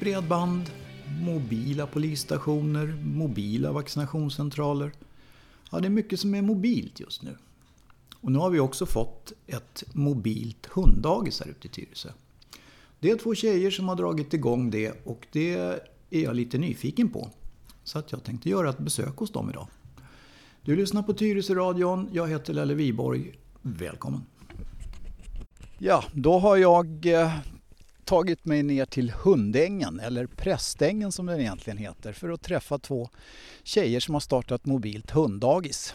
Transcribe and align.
bredband, 0.00 0.70
mobila 1.22 1.86
polisstationer, 1.86 2.98
mobila 3.04 3.72
vaccinationscentraler. 3.72 4.92
Ja, 5.70 5.80
det 5.80 5.88
är 5.88 5.90
mycket 5.90 6.20
som 6.20 6.34
är 6.34 6.42
mobilt 6.42 7.00
just 7.00 7.22
nu. 7.22 7.36
Och 8.20 8.32
nu 8.32 8.38
har 8.38 8.50
vi 8.50 8.60
också 8.60 8.86
fått 8.86 9.32
ett 9.46 9.84
mobilt 9.92 10.66
hunddagis 10.66 11.40
här 11.40 11.50
ute 11.50 11.66
i 11.66 11.70
Tyresö. 11.70 12.08
Det 13.00 13.10
är 13.10 13.16
två 13.16 13.34
tjejer 13.34 13.70
som 13.70 13.88
har 13.88 13.96
dragit 13.96 14.34
igång 14.34 14.70
det 14.70 14.92
och 15.04 15.26
det 15.32 15.54
är 15.54 15.80
jag 16.20 16.36
lite 16.36 16.58
nyfiken 16.58 17.08
på. 17.08 17.30
Så 17.84 17.98
att 17.98 18.12
jag 18.12 18.24
tänkte 18.24 18.48
göra 18.48 18.70
ett 18.70 18.78
besök 18.78 19.16
hos 19.16 19.30
dem 19.30 19.50
idag. 19.50 19.66
Du 20.62 20.76
lyssnar 20.76 21.02
på 21.02 21.12
Tyresö-radion. 21.12 22.08
Jag 22.12 22.28
heter 22.28 22.54
Lelle 22.54 22.74
Viborg. 22.74 23.32
Välkommen! 23.62 24.20
Ja, 25.78 26.04
då 26.14 26.38
har 26.38 26.56
jag 26.56 27.06
eh, 27.06 27.34
tagit 28.10 28.44
mig 28.44 28.62
ner 28.62 28.86
till 28.86 29.10
Hundängen, 29.10 30.00
eller 30.00 30.26
Prästängen 30.26 31.12
som 31.12 31.26
den 31.26 31.40
egentligen 31.40 31.76
heter, 31.76 32.12
för 32.12 32.28
att 32.28 32.42
träffa 32.42 32.78
två 32.78 33.08
tjejer 33.62 34.00
som 34.00 34.14
har 34.14 34.20
startat 34.20 34.66
mobilt 34.66 35.10
hunddagis. 35.10 35.94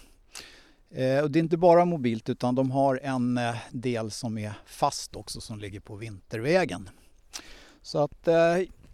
Eh, 0.89 1.19
och 1.19 1.31
det 1.31 1.39
är 1.39 1.43
inte 1.43 1.57
bara 1.57 1.85
mobilt 1.85 2.29
utan 2.29 2.55
de 2.55 2.71
har 2.71 2.99
en 3.03 3.38
eh, 3.38 3.55
del 3.71 4.11
som 4.11 4.38
är 4.38 4.53
fast 4.65 5.15
också 5.15 5.41
som 5.41 5.59
ligger 5.59 5.79
på 5.79 5.95
Vintervägen. 5.95 6.89
Så 7.81 8.03
att 8.03 8.27
eh, 8.27 8.35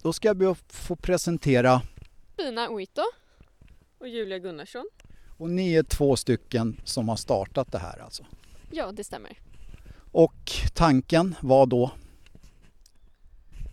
då 0.02 0.12
ska 0.12 0.28
jag 0.28 0.36
be 0.36 0.50
att 0.50 0.72
få 0.72 0.96
presentera 0.96 1.82
Fina 2.36 2.68
Oito 2.68 3.02
och 3.98 4.08
Julia 4.08 4.38
Gunnarsson. 4.38 4.88
och 5.36 5.50
ni 5.50 5.74
är 5.74 5.82
två 5.82 6.16
stycken 6.16 6.80
som 6.84 7.08
har 7.08 7.16
startat 7.16 7.72
det 7.72 7.78
här 7.78 7.98
alltså. 7.98 8.24
Ja, 8.70 8.92
det 8.92 9.04
stämmer. 9.04 9.38
Och 10.12 10.52
tanken 10.74 11.34
var 11.40 11.66
då 11.66 11.90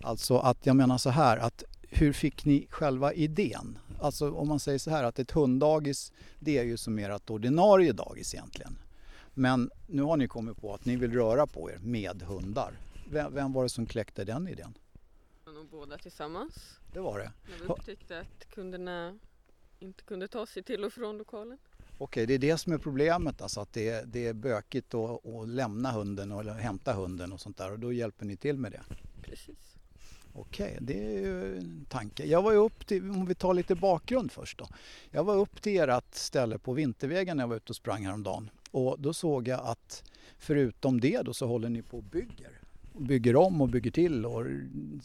alltså 0.01 0.37
att 0.37 0.65
jag 0.65 0.75
menar 0.75 0.97
så 0.97 1.09
här 1.09 1.37
att 1.37 1.63
hur 1.81 2.13
fick 2.13 2.45
ni 2.45 2.67
själva 2.69 3.13
idén? 3.13 3.79
Alltså 4.01 4.31
om 4.31 4.47
man 4.47 4.59
säger 4.59 4.79
så 4.79 4.89
här 4.89 5.03
att 5.03 5.19
ett 5.19 5.31
hunddagis 5.31 6.11
det 6.39 6.57
är 6.57 6.63
ju 6.63 6.77
som 6.77 6.99
ert 6.99 7.29
ordinarie 7.29 7.91
dagis 7.91 8.33
egentligen. 8.33 8.77
Men 9.33 9.71
nu 9.87 10.01
har 10.01 10.17
ni 10.17 10.27
kommit 10.27 10.57
på 10.57 10.73
att 10.73 10.85
ni 10.85 10.95
vill 10.95 11.13
röra 11.13 11.47
på 11.47 11.71
er 11.71 11.77
med 11.81 12.21
hundar. 12.21 12.79
Vem, 13.11 13.33
vem 13.33 13.53
var 13.53 13.63
det 13.63 13.69
som 13.69 13.85
kläckte 13.85 14.23
den 14.23 14.47
idén? 14.47 14.77
Och 15.45 15.65
båda 15.71 15.97
tillsammans. 15.97 16.79
Det 16.93 16.99
var 16.99 17.19
det. 17.19 17.31
När 17.49 17.65
vi 17.65 17.73
upptäckte 17.73 18.19
att 18.19 18.49
kunderna 18.49 19.19
inte 19.79 20.03
kunde 20.03 20.27
ta 20.27 20.45
sig 20.45 20.63
till 20.63 20.83
och 20.83 20.93
från 20.93 21.17
lokalen. 21.17 21.57
Okej, 21.97 22.25
det 22.25 22.33
är 22.33 22.39
det 22.39 22.57
som 22.57 22.73
är 22.73 22.77
problemet 22.77 23.41
alltså 23.41 23.61
att 23.61 23.73
det 23.73 23.89
är, 23.89 24.05
det 24.05 24.27
är 24.27 24.33
bökigt 24.33 24.93
att, 24.93 25.25
att 25.25 25.49
lämna 25.49 25.91
hunden 25.91 26.31
eller 26.31 26.53
hämta 26.53 26.93
hunden 26.93 27.33
och 27.33 27.41
sånt 27.41 27.57
där 27.57 27.71
och 27.71 27.79
då 27.79 27.93
hjälper 27.93 28.25
ni 28.25 28.37
till 28.37 28.57
med 28.57 28.71
det. 28.71 28.81
Precis. 29.21 29.78
Okej, 30.33 30.77
det 30.81 31.15
är 31.15 31.19
ju 31.19 31.57
en 31.57 31.85
tanke. 31.89 32.25
Jag 32.25 32.41
var 32.41 32.51
ju 32.51 32.57
upp 32.57 32.87
till, 32.87 33.09
om 33.09 33.25
vi 33.25 33.35
tar 33.35 33.53
lite 33.53 33.75
bakgrund 33.75 34.31
först 34.31 34.57
då. 34.57 34.67
Jag 35.11 35.23
var 35.23 35.35
upp 35.35 35.61
till 35.61 35.79
ert 35.79 36.15
ställe 36.15 36.57
på 36.57 36.73
Vintervägen 36.73 37.37
när 37.37 37.43
jag 37.43 37.47
var 37.47 37.55
ute 37.55 37.71
och 37.71 37.75
sprang 37.75 38.05
häromdagen. 38.05 38.49
Och 38.71 38.99
då 38.99 39.13
såg 39.13 39.47
jag 39.47 39.59
att 39.65 40.03
förutom 40.37 41.01
det 41.01 41.21
då 41.21 41.33
så 41.33 41.47
håller 41.47 41.69
ni 41.69 41.81
på 41.81 41.97
och 41.97 42.03
bygger. 42.03 42.59
Och 42.93 43.01
bygger 43.01 43.35
om 43.35 43.61
och 43.61 43.69
bygger 43.69 43.91
till 43.91 44.25
och 44.25 44.45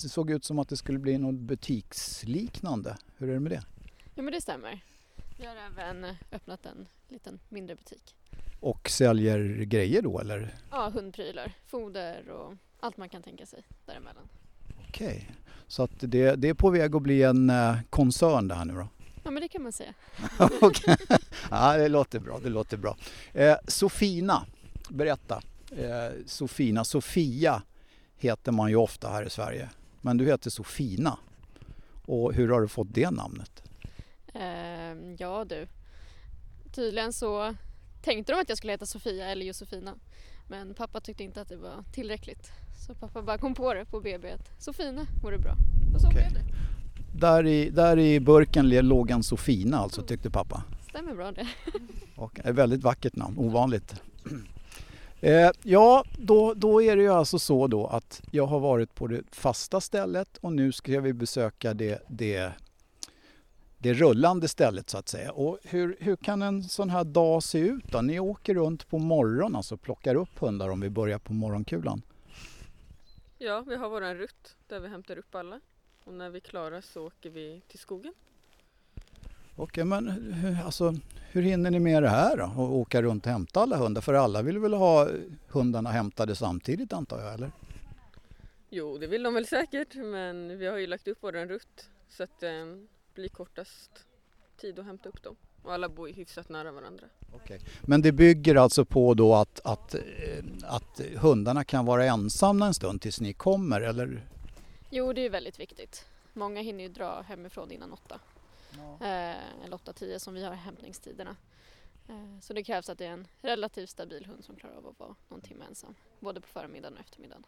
det 0.00 0.08
såg 0.08 0.30
ut 0.30 0.44
som 0.44 0.58
att 0.58 0.68
det 0.68 0.76
skulle 0.76 0.98
bli 0.98 1.18
något 1.18 1.34
butiksliknande. 1.34 2.96
Hur 3.16 3.28
är 3.28 3.34
det 3.34 3.40
med 3.40 3.52
det? 3.52 3.62
Ja, 4.14 4.22
men 4.22 4.32
det 4.32 4.40
stämmer. 4.40 4.80
Vi 5.38 5.46
har 5.46 5.56
även 5.56 6.16
öppnat 6.32 6.66
en 6.66 6.86
liten 7.08 7.38
mindre 7.48 7.76
butik. 7.76 8.14
Och 8.60 8.90
säljer 8.90 9.64
grejer 9.64 10.02
då 10.02 10.20
eller? 10.20 10.54
Ja, 10.70 10.90
hundprylar, 10.94 11.52
foder 11.66 12.30
och 12.30 12.54
allt 12.80 12.96
man 12.96 13.08
kan 13.08 13.22
tänka 13.22 13.46
sig 13.46 13.64
däremellan. 13.86 14.28
Okej, 14.94 15.30
så 15.66 15.82
att 15.82 15.90
det, 15.96 16.36
det 16.36 16.48
är 16.48 16.54
på 16.54 16.70
väg 16.70 16.96
att 16.96 17.02
bli 17.02 17.22
en 17.22 17.50
eh, 17.50 17.76
koncern 17.90 18.48
det 18.48 18.54
här 18.54 18.64
nu 18.64 18.74
då? 18.74 18.88
Ja, 19.24 19.30
men 19.30 19.42
det 19.42 19.48
kan 19.48 19.62
man 19.62 19.72
säga. 19.72 19.94
Ja, 21.50 21.76
det 21.76 21.88
låter 21.88 22.18
bra. 22.18 22.38
Det 22.42 22.48
låter 22.48 22.76
bra. 22.76 22.96
Eh, 23.32 23.56
Sofina, 23.66 24.46
berätta. 24.88 25.42
Eh, 25.76 26.12
Sofina, 26.26 26.84
Sofia 26.84 27.62
heter 28.16 28.52
man 28.52 28.70
ju 28.70 28.76
ofta 28.76 29.08
här 29.08 29.26
i 29.26 29.30
Sverige. 29.30 29.70
Men 30.00 30.16
du 30.16 30.26
heter 30.26 30.50
Sofina. 30.50 31.18
Och 32.06 32.34
hur 32.34 32.48
har 32.48 32.60
du 32.60 32.68
fått 32.68 32.94
det 32.94 33.10
namnet? 33.10 33.62
Ehm, 34.34 35.16
ja 35.18 35.44
du. 35.44 35.66
Tydligen 36.72 37.12
så 37.12 37.54
tänkte 38.02 38.32
de 38.32 38.40
att 38.40 38.48
jag 38.48 38.58
skulle 38.58 38.72
heta 38.72 38.86
Sofia 38.86 39.26
eller 39.26 39.46
Josefina. 39.46 39.94
Men 40.46 40.74
pappa 40.74 41.00
tyckte 41.00 41.24
inte 41.24 41.40
att 41.40 41.48
det 41.48 41.56
var 41.56 41.84
tillräckligt. 41.92 42.52
Så 42.86 42.94
pappa 42.94 43.22
bara 43.22 43.38
kom 43.38 43.54
på 43.54 43.74
det 43.74 43.84
på 43.84 44.00
BB 44.00 44.30
att 44.30 44.62
Sofina 44.62 45.06
vore 45.22 45.38
bra. 45.38 45.56
Och 45.94 46.00
så 46.00 46.06
Okej. 46.06 46.30
blev 46.30 46.32
det. 46.32 46.54
Där 47.20 47.46
i, 47.46 47.70
där 47.70 47.98
i 47.98 48.20
burken 48.20 48.68
låg 48.68 49.10
en 49.10 49.22
Sofina 49.22 49.78
alltså, 49.78 50.02
tyckte 50.02 50.30
pappa. 50.30 50.62
Stämmer 50.88 51.14
bra 51.14 51.32
det. 51.32 51.48
Och 52.16 52.40
ett 52.44 52.54
väldigt 52.54 52.82
vackert 52.82 53.16
namn, 53.16 53.38
ovanligt. 53.38 53.94
Eh, 55.20 55.50
ja, 55.62 56.04
då, 56.18 56.54
då 56.54 56.82
är 56.82 56.96
det 56.96 57.02
ju 57.02 57.12
alltså 57.12 57.38
så 57.38 57.66
då 57.66 57.86
att 57.86 58.22
jag 58.30 58.46
har 58.46 58.60
varit 58.60 58.94
på 58.94 59.06
det 59.06 59.22
fasta 59.30 59.80
stället 59.80 60.36
och 60.36 60.52
nu 60.52 60.72
ska 60.72 61.00
vi 61.00 61.12
besöka 61.12 61.74
det, 61.74 62.02
det, 62.08 62.52
det 63.84 63.94
rullande 63.94 64.48
stället 64.48 64.90
så 64.90 64.98
att 64.98 65.08
säga. 65.08 65.32
Och 65.32 65.58
hur, 65.62 65.96
hur 66.00 66.16
kan 66.16 66.42
en 66.42 66.62
sån 66.62 66.90
här 66.90 67.04
dag 67.04 67.42
se 67.42 67.58
ut 67.58 67.84
då? 67.92 68.00
Ni 68.00 68.20
åker 68.20 68.54
runt 68.54 68.88
på 68.88 68.98
morgonen 68.98 69.56
alltså 69.56 69.76
plockar 69.76 70.14
upp 70.14 70.38
hundar 70.38 70.68
om 70.68 70.80
vi 70.80 70.90
börjar 70.90 71.18
på 71.18 71.32
morgonkulan. 71.32 72.02
Ja, 73.38 73.64
vi 73.66 73.76
har 73.76 73.88
våran 73.88 74.14
rutt 74.14 74.56
där 74.68 74.80
vi 74.80 74.88
hämtar 74.88 75.18
upp 75.18 75.34
alla. 75.34 75.60
Och 76.04 76.12
när 76.12 76.30
vi 76.30 76.36
är 76.36 76.40
klara 76.40 76.82
så 76.82 77.06
åker 77.06 77.30
vi 77.30 77.62
till 77.68 77.78
skogen. 77.78 78.14
Okej, 79.56 79.84
men 79.84 80.08
hur, 80.08 80.64
alltså, 80.64 80.94
hur 81.30 81.42
hinner 81.42 81.70
ni 81.70 81.80
med 81.80 82.02
det 82.02 82.08
här 82.08 82.36
då? 82.36 82.62
Och 82.62 82.76
åka 82.76 83.02
runt 83.02 83.26
och 83.26 83.32
hämta 83.32 83.60
alla 83.60 83.76
hundar? 83.76 84.00
För 84.00 84.14
alla 84.14 84.42
vill 84.42 84.58
väl 84.58 84.74
ha 84.74 85.08
hundarna 85.48 85.90
hämtade 85.90 86.36
samtidigt 86.36 86.92
antar 86.92 87.20
jag, 87.20 87.34
eller? 87.34 87.52
Jo, 88.70 88.98
det 88.98 89.06
vill 89.06 89.22
de 89.22 89.34
väl 89.34 89.46
säkert, 89.46 89.94
men 89.94 90.58
vi 90.58 90.66
har 90.66 90.78
ju 90.78 90.86
lagt 90.86 91.08
upp 91.08 91.22
våran 91.22 91.48
rutt 91.48 91.90
så 92.08 92.22
att 92.22 92.40
det 92.40 92.86
blir 93.14 93.28
kortast 93.28 93.90
tid 94.56 94.78
att 94.78 94.84
hämta 94.84 95.08
upp 95.08 95.22
dem. 95.22 95.36
Och 95.62 95.72
alla 95.72 95.88
bor 95.88 96.08
ju 96.08 96.14
hyfsat 96.14 96.48
nära 96.48 96.72
varandra. 96.72 97.06
Okej. 97.32 97.60
Men 97.82 98.02
det 98.02 98.12
bygger 98.12 98.54
alltså 98.54 98.84
på 98.84 99.14
då 99.14 99.34
att, 99.34 99.60
att, 99.64 99.94
eh, 99.94 100.00
att 100.62 101.00
hundarna 101.16 101.64
kan 101.64 101.86
vara 101.86 102.04
ensamma 102.04 102.66
en 102.66 102.74
stund 102.74 103.02
tills 103.02 103.20
ni 103.20 103.32
kommer 103.32 103.80
eller? 103.80 104.26
Jo, 104.90 105.12
det 105.12 105.20
är 105.20 105.30
väldigt 105.30 105.60
viktigt. 105.60 106.04
Många 106.32 106.60
hinner 106.60 106.84
ju 106.84 106.88
dra 106.88 107.22
hemifrån 107.22 107.70
innan 107.70 107.92
åtta. 107.92 108.20
Eh, 109.00 109.64
eller 109.64 109.74
åtta, 109.74 109.92
tio 109.92 110.20
som 110.20 110.34
vi 110.34 110.44
har 110.44 110.54
hämtningstiderna. 110.54 111.36
Eh, 112.08 112.40
så 112.40 112.52
det 112.52 112.64
krävs 112.64 112.88
att 112.88 112.98
det 112.98 113.06
är 113.06 113.10
en 113.10 113.26
relativt 113.40 113.90
stabil 113.90 114.26
hund 114.26 114.44
som 114.44 114.56
klarar 114.56 114.76
av 114.76 114.86
att 114.86 114.98
vara 114.98 115.14
någon 115.28 115.40
timme 115.40 115.64
ensam. 115.68 115.94
Både 116.20 116.40
på 116.40 116.48
förmiddagen 116.48 116.94
och 116.94 117.00
eftermiddagen. 117.00 117.46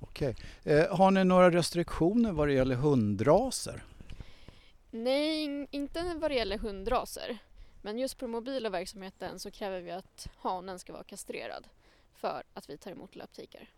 Okej. 0.00 0.36
Eh, 0.64 0.96
har 0.96 1.10
ni 1.10 1.24
några 1.24 1.50
restriktioner 1.50 2.32
vad 2.32 2.48
det 2.48 2.54
gäller 2.54 2.74
hundraser? 2.74 3.84
Nej, 5.04 5.44
in- 5.44 5.66
inte 5.70 6.14
vad 6.16 6.30
det 6.30 6.34
gäller 6.34 6.58
hundraser. 6.58 7.38
Men 7.82 7.98
just 7.98 8.18
på 8.18 8.26
mobila 8.28 8.70
verksamheten 8.70 9.38
så 9.38 9.50
kräver 9.50 9.80
vi 9.80 9.90
att 9.90 10.28
hanen 10.36 10.78
ska 10.78 10.92
vara 10.92 11.04
kastrerad 11.04 11.68
för 12.14 12.42
att 12.54 12.70
vi 12.70 12.76
tar 12.78 12.90
emot 12.90 13.16
löptikar. 13.16 13.68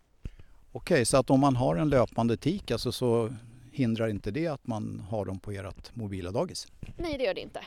Okej, 0.72 1.04
så 1.06 1.16
att 1.16 1.30
om 1.30 1.40
man 1.40 1.56
har 1.56 1.76
en 1.76 1.88
löpande 1.88 2.36
tik 2.36 2.70
alltså 2.70 2.92
så 2.92 3.34
hindrar 3.72 4.08
inte 4.08 4.30
det 4.30 4.46
att 4.46 4.66
man 4.66 5.00
har 5.10 5.24
dem 5.24 5.38
på 5.40 5.50
ert 5.52 5.96
mobila 5.96 6.30
dagis? 6.30 6.66
Nej, 6.96 7.18
det 7.18 7.24
gör 7.24 7.34
det 7.34 7.40
inte. 7.40 7.60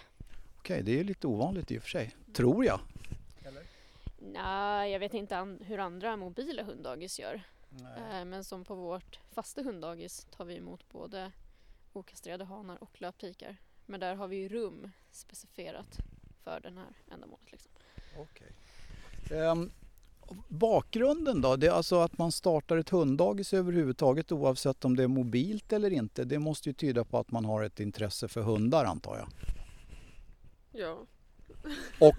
Okej, 0.57 0.83
det 0.83 0.99
är 0.99 1.03
lite 1.03 1.27
ovanligt 1.27 1.71
i 1.71 1.77
och 1.77 1.81
för 1.83 1.89
sig. 1.89 2.15
Tror 2.33 2.65
jag. 2.65 2.79
Nej, 4.33 4.91
jag 4.91 4.99
vet 4.99 5.13
inte 5.13 5.37
an- 5.37 5.59
hur 5.65 5.77
andra 5.77 6.17
mobila 6.17 6.63
hunddagis 6.63 7.19
gör. 7.19 7.41
Eh, 7.81 8.25
Men 8.25 8.43
som 8.43 8.63
på 8.65 8.75
vårt 8.75 9.19
fasta 9.31 9.61
hunddagis 9.63 10.27
tar 10.37 10.45
vi 10.45 10.57
emot 10.57 10.89
både 10.91 11.31
okastrerade 11.93 12.45
hanar 12.45 12.83
och 12.83 13.01
löptikar. 13.01 13.57
Men 13.85 13.99
där 13.99 14.15
har 14.15 14.27
vi 14.27 14.35
ju 14.35 14.49
rum 14.49 14.91
specifierat 15.11 15.97
för 16.43 16.59
den 16.59 16.77
här 16.77 16.97
ändamålet. 17.11 17.51
Liksom. 17.51 17.71
Okej. 18.17 18.51
Ehm, 19.31 19.71
bakgrunden 20.47 21.41
då? 21.41 21.55
Det 21.55 21.67
är 21.67 21.71
alltså 21.71 21.99
att 21.99 22.17
man 22.17 22.31
startar 22.31 22.77
ett 22.77 22.89
hunddagis 22.89 23.53
överhuvudtaget 23.53 24.31
oavsett 24.31 24.85
om 24.85 24.95
det 24.95 25.03
är 25.03 25.07
mobilt 25.07 25.73
eller 25.73 25.91
inte. 25.91 26.23
Det 26.23 26.39
måste 26.39 26.69
ju 26.69 26.73
tyda 26.73 27.03
på 27.03 27.17
att 27.17 27.31
man 27.31 27.45
har 27.45 27.63
ett 27.63 27.79
intresse 27.79 28.27
för 28.27 28.41
hundar 28.41 28.85
antar 28.85 29.17
jag. 29.17 29.27
Ja, 30.71 31.05
Och, 31.99 32.15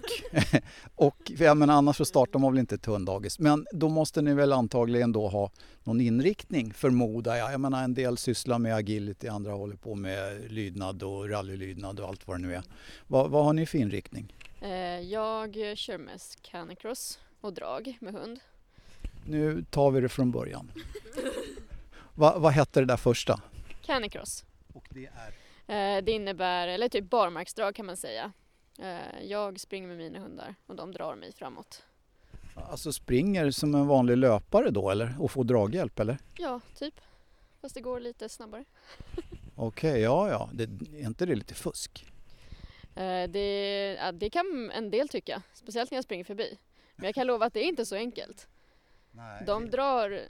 och 0.95 1.31
jag 1.37 1.57
menar, 1.57 1.73
annars 1.73 1.97
så 1.97 2.05
startar 2.05 2.39
man 2.39 2.53
väl 2.53 2.59
inte 2.59 2.75
ett 2.75 2.85
hunddagis. 2.85 3.39
Men 3.39 3.67
då 3.71 3.89
måste 3.89 4.21
ni 4.21 4.33
väl 4.33 4.53
antagligen 4.53 5.11
då 5.11 5.27
ha 5.27 5.51
någon 5.83 6.01
inriktning 6.01 6.73
förmodar 6.73 7.35
jag. 7.35 7.53
Jag 7.53 7.61
menar 7.61 7.83
en 7.83 7.93
del 7.93 8.17
sysslar 8.17 8.59
med 8.59 8.75
agility, 8.75 9.27
andra 9.27 9.51
håller 9.51 9.75
på 9.75 9.95
med 9.95 10.51
lydnad 10.51 11.03
och 11.03 11.29
rallylydnad 11.29 11.99
och 11.99 12.07
allt 12.07 12.27
vad 12.27 12.37
det 12.37 12.41
nu 12.47 12.55
är. 12.55 12.63
Vad, 13.07 13.29
vad 13.31 13.45
har 13.45 13.53
ni 13.53 13.65
för 13.65 13.77
inriktning? 13.77 14.33
eh, 14.61 14.99
jag 14.99 15.57
kör 15.75 15.97
mest 15.97 16.41
canicross 16.41 17.19
och 17.41 17.53
drag 17.53 17.97
med 18.01 18.13
hund. 18.13 18.39
Nu 19.25 19.65
tar 19.69 19.91
vi 19.91 20.01
det 20.01 20.09
från 20.09 20.31
början. 20.31 20.71
Va, 22.15 22.39
vad 22.39 22.51
hette 22.53 22.79
det 22.79 22.85
där 22.85 22.97
första? 22.97 23.41
Canicross. 23.85 24.45
Och 24.73 24.87
det 24.89 25.09
är? 25.67 25.97
Eh, 25.97 26.03
det 26.03 26.11
innebär, 26.11 26.67
eller 26.67 26.89
typ 26.89 27.09
barmarksdrag 27.09 27.75
kan 27.75 27.85
man 27.85 27.97
säga. 27.97 28.31
Eh, 28.79 29.23
jag 29.23 29.59
springer 29.59 29.87
med 29.87 29.97
mina 29.97 30.19
hundar 30.19 30.55
och 30.65 30.75
de 30.75 30.91
drar 30.91 31.15
mig 31.15 31.31
framåt. 31.31 31.83
Alltså 32.55 32.93
springer 32.93 33.51
som 33.51 33.75
en 33.75 33.87
vanlig 33.87 34.17
löpare 34.17 34.69
då 34.69 34.89
eller? 34.89 35.15
Och 35.19 35.31
får 35.31 35.43
draghjälp 35.43 35.99
eller? 35.99 36.17
Ja, 36.37 36.61
typ. 36.75 37.01
Fast 37.61 37.75
det 37.75 37.81
går 37.81 37.99
lite 37.99 38.29
snabbare. 38.29 38.65
Okej, 39.55 39.91
okay, 39.91 40.01
ja 40.01 40.29
ja. 40.29 40.49
Det, 40.53 40.63
är 40.63 41.05
inte 41.05 41.25
det 41.25 41.35
lite 41.35 41.53
fusk? 41.53 42.05
Eh, 42.95 43.29
det, 43.29 43.97
ja, 43.99 44.11
det 44.11 44.29
kan 44.29 44.71
en 44.71 44.91
del 44.91 45.09
tycka, 45.09 45.41
speciellt 45.53 45.91
när 45.91 45.97
jag 45.97 46.03
springer 46.03 46.23
förbi. 46.23 46.57
Men 46.95 47.05
jag 47.05 47.15
kan 47.15 47.27
lova 47.27 47.45
att 47.45 47.53
det 47.53 47.59
är 47.59 47.67
inte 47.67 47.85
så 47.85 47.95
enkelt. 47.95 48.47
Nej. 49.11 49.43
De 49.45 49.69
drar 49.69 50.21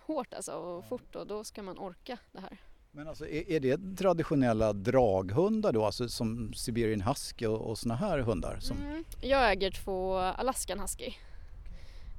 hårt 0.00 0.34
alltså 0.34 0.52
och 0.52 0.84
fort 0.84 1.16
och 1.16 1.26
då 1.26 1.44
ska 1.44 1.62
man 1.62 1.78
orka 1.78 2.18
det 2.32 2.40
här. 2.40 2.58
Men 2.92 3.08
alltså 3.08 3.26
är, 3.26 3.50
är 3.50 3.60
det 3.60 3.96
traditionella 3.96 4.72
draghundar 4.72 5.72
då, 5.72 5.84
alltså 5.84 6.08
som 6.08 6.52
Siberian 6.54 7.00
husky 7.00 7.46
och, 7.46 7.70
och 7.70 7.78
såna 7.78 7.94
här 7.96 8.18
hundar? 8.18 8.58
Som... 8.60 8.76
Mm. 8.76 9.04
Jag 9.20 9.52
äger 9.52 9.70
två 9.70 10.16
Alaskan 10.16 10.80
husky. 10.80 11.12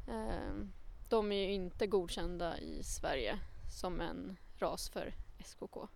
Ehm, 0.08 0.72
de 1.10 1.32
är 1.32 1.48
ju 1.48 1.54
inte 1.54 1.88
godkända 1.88 2.60
i 2.60 2.84
Sverige 2.84 3.40
som 3.80 4.02
en 4.02 4.38
ras 4.60 4.90
för 4.90 5.14
SKK. 5.40 5.88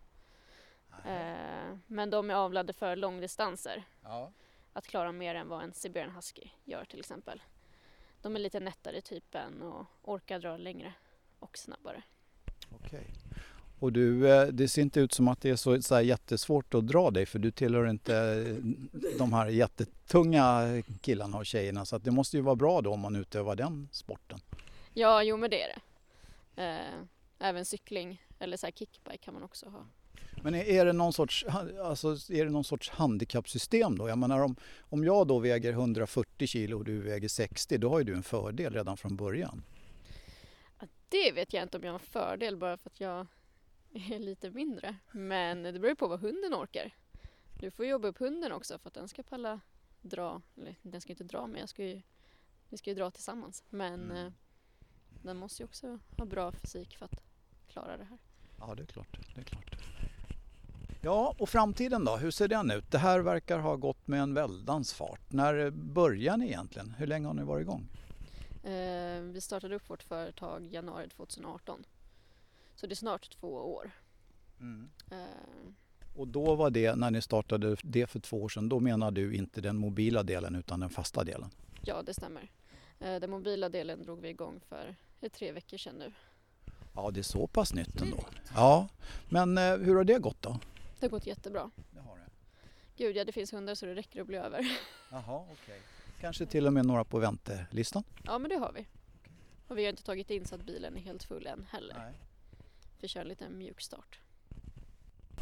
Ehm, 1.06 1.82
men 1.88 2.10
de 2.10 2.30
är 2.30 2.34
avlade 2.34 2.74
för 2.74 2.96
långdistanser. 2.96 3.84
Ja. 4.04 4.32
Att 4.74 4.88
klara 4.88 5.12
mer 5.12 5.36
än 5.36 5.48
vad 5.48 5.64
en 5.64 5.74
Siberian 5.74 6.16
husky 6.16 6.50
gör 6.64 6.86
till 6.86 7.00
exempel. 7.00 7.44
De 8.22 8.36
är 8.36 8.40
lite 8.40 8.60
nättare 8.60 8.98
i 8.98 9.02
typen 9.02 9.62
och 9.62 9.86
orkar 10.02 10.40
dra 10.40 10.58
längre 10.58 10.94
och 11.40 11.58
snabbare. 11.58 12.04
Okej. 12.72 13.08
Och 13.80 13.94
du, 13.94 14.32
eh, 14.32 14.48
det 14.48 14.68
ser 14.68 14.82
inte 14.82 15.00
ut 15.00 15.14
som 15.14 15.28
att 15.28 15.42
det 15.42 15.50
är 15.50 15.56
så, 15.56 15.82
så 15.82 16.02
jättesvårt 16.02 16.74
att 16.74 16.88
dra 16.88 17.12
dig 17.12 17.26
för 17.26 17.40
du 17.40 17.52
tillhör 17.52 17.88
inte 17.88 18.16
eh, 18.18 19.00
de 19.18 19.34
här 19.34 19.48
jättetunga 19.48 20.64
killarna 21.02 21.38
och 21.38 21.46
tjejerna 21.46 21.86
så 21.86 21.96
att 21.96 22.04
det 22.04 22.12
måste 22.12 22.38
ju 22.38 22.44
vara 22.44 22.56
bra 22.56 22.82
då 22.82 22.94
om 22.94 23.00
man 23.00 23.16
utövar 23.16 23.56
den 23.56 23.90
sporten. 23.92 24.40
Ja, 24.94 25.24
jo 25.24 25.38
men 25.38 25.50
det 25.50 25.62
är 25.62 25.68
det. 25.68 25.82
Eh, 26.64 27.48
även 27.48 27.66
cykling 27.66 28.22
eller 28.40 28.58
så 28.58 28.68
kickbike 28.68 29.18
kan 29.18 29.34
man 29.34 29.44
också 29.44 29.70
ha. 29.70 29.86
Men 30.44 30.56
är 30.56 30.86
det 30.86 30.94
någon 30.94 31.14
sorts, 31.14 31.46
alltså, 31.84 32.08
är 32.08 32.46
det 32.46 32.52
någon 32.52 32.64
sorts 32.64 32.90
handikappsystem 32.90 33.98
då? 33.98 34.10
Jag 34.10 34.18
menar 34.18 34.40
om, 34.40 34.56
om 34.80 35.04
jag 35.04 35.28
då 35.28 35.40
väger 35.40 35.72
140 35.72 36.48
kilo 36.48 36.78
och 36.78 36.86
du 36.86 37.02
väger 37.02 37.28
60 37.28 37.78
då 37.78 37.90
har 37.90 38.00
ju 38.00 38.04
du 38.04 38.14
en 38.14 38.24
fördel 38.24 38.74
redan 38.74 38.98
från 38.98 39.16
början. 39.16 39.64
Det 41.10 41.32
vet 41.32 41.54
jag 41.54 41.64
inte 41.64 41.78
om 41.78 41.84
jag 41.84 41.92
har 41.92 42.00
en 42.00 42.06
fördel 42.06 42.58
bara 42.58 42.78
för 42.78 42.90
att 42.90 43.00
jag 43.00 43.28
är 43.96 44.20
lite 44.20 44.52
mindre. 44.52 44.96
Men 45.12 45.64
det 45.64 45.80
beror 45.80 45.96
på 45.96 46.08
vad 46.08 46.20
hunden 46.20 46.54
orkar. 46.54 46.92
Du 47.60 47.72
får 47.72 47.86
jobba 47.86 48.08
upp 48.08 48.18
hunden 48.18 48.52
också 48.52 48.78
för 48.78 48.88
att 48.88 48.94
den 48.94 49.08
ska 49.08 49.24
palla 49.24 49.60
dra. 50.02 50.42
Eller 50.58 50.76
den 50.82 51.02
ska 51.02 51.14
inte 51.14 51.24
dra 51.24 51.48
men 51.48 51.60
jag 51.60 51.70
ska 51.70 51.84
ju, 51.84 52.02
vi 52.70 52.78
ska 52.78 52.90
ju 52.90 52.96
dra 52.96 53.12
tillsammans. 53.12 53.64
Men 53.70 54.04
mm. 54.04 54.26
eh, 54.26 54.32
den 55.24 55.38
måste 55.38 55.64
ju 55.64 55.66
också 55.66 56.00
ha 56.18 56.26
bra 56.26 56.52
fysik 56.52 56.98
för 56.98 57.06
att 57.06 57.24
klara 57.68 57.98
det 57.98 58.04
här. 58.04 58.18
Ja 58.60 58.76
det 58.76 58.84
är 58.84 58.88
klart. 58.88 59.20
Det 59.36 59.42
är 59.42 59.46
klart. 59.46 59.76
Ja, 61.02 61.36
och 61.40 61.50
framtiden 61.50 62.06
då? 62.06 62.18
Hur 62.18 62.32
ser 62.32 62.48
den 62.48 62.72
ut? 62.72 62.92
Det 62.92 62.98
här 62.98 63.20
verkar 63.20 63.60
ha 63.60 63.76
gått 63.76 64.08
med 64.08 64.22
en 64.22 64.34
väldans 64.34 64.94
fart. 64.94 65.32
När 65.32 65.70
börjar 65.70 66.38
ni 66.38 66.46
egentligen? 66.46 66.92
Hur 66.98 67.08
länge 67.08 67.28
har 67.28 67.34
ni 67.34 67.44
varit 67.44 67.62
igång? 67.62 67.88
Eh, 68.64 69.22
vi 69.22 69.42
startade 69.42 69.76
upp 69.76 69.90
vårt 69.90 70.04
företag 70.04 70.68
januari 70.72 71.10
2018. 71.10 71.84
Så 72.76 72.88
det 72.88 72.94
är 72.94 72.96
snart 72.96 73.30
två 73.30 73.48
år. 73.48 73.92
Mm. 74.60 74.90
Eh. 75.12 75.74
Och 76.16 76.28
då 76.28 76.56
var 76.56 76.70
det, 76.70 76.96
när 76.96 77.12
ni 77.12 77.22
startade 77.22 77.76
det 77.84 78.08
för 78.08 78.20
två 78.20 78.44
år 78.44 78.50
sedan, 78.50 78.70
då 78.70 78.80
menar 78.80 79.12
du 79.12 79.36
inte 79.36 79.62
den 79.62 79.78
mobila 79.78 80.24
delen 80.24 80.56
utan 80.56 80.80
den 80.80 80.90
fasta 80.90 81.24
delen? 81.24 81.50
Ja, 81.82 82.02
det 82.02 82.14
stämmer. 82.14 82.52
Eh, 83.00 83.16
den 83.16 83.30
mobila 83.30 83.70
delen 83.70 84.04
drog 84.04 84.22
vi 84.22 84.30
igång 84.30 84.60
för 84.70 84.96
tre 85.30 85.52
veckor 85.52 85.78
sedan 85.78 85.96
nu. 85.96 86.14
Ja, 86.96 87.12
det 87.12 87.20
är 87.20 87.24
så 87.24 87.48
pass 87.48 87.74
nytt 87.74 88.02
ändå. 88.02 88.18
Ja, 88.56 88.88
men 89.30 89.58
eh, 89.58 89.78
hur 89.78 89.96
har 89.96 90.04
det 90.04 90.20
gått 90.20 90.42
då? 90.42 90.60
Det 91.00 91.06
har 91.06 91.10
gått 91.10 91.28
jättebra. 91.28 91.72
Det 91.92 92.00
har 92.00 92.18
det? 92.18 92.30
Gud, 92.98 93.16
ja 93.16 93.24
det 93.26 93.32
finns 93.32 93.54
hundar 93.54 93.76
så 93.76 93.86
det 93.86 93.96
räcker 93.96 94.22
att 94.22 94.28
bli 94.28 94.38
över. 94.38 94.60
Jaha, 95.12 95.46
okej. 95.52 95.56
Okay. 95.64 95.80
Kanske 96.22 96.46
till 96.46 96.68
och 96.68 96.74
med 96.74 96.86
några 96.86 97.04
på 97.04 97.20
väntelistan? 97.20 98.04
Ja, 98.24 98.40
men 98.40 98.50
det 98.50 98.56
har 98.56 98.72
vi. 98.72 98.88
Och 99.68 99.78
vi 99.78 99.84
har 99.84 99.90
inte 99.90 100.04
tagit 100.04 100.30
in 100.30 100.46
så 100.46 100.56
att 100.56 100.62
bilen 100.62 100.98
är 100.98 101.02
helt 101.02 101.24
full 101.24 101.48
än 101.48 101.66
heller. 101.72 101.96
Nej. 101.98 102.14
Vi 103.02 103.08
kör 103.08 103.22
en 103.22 103.28
liten 103.28 103.58
mjuk 103.58 103.82
start. 103.82 104.20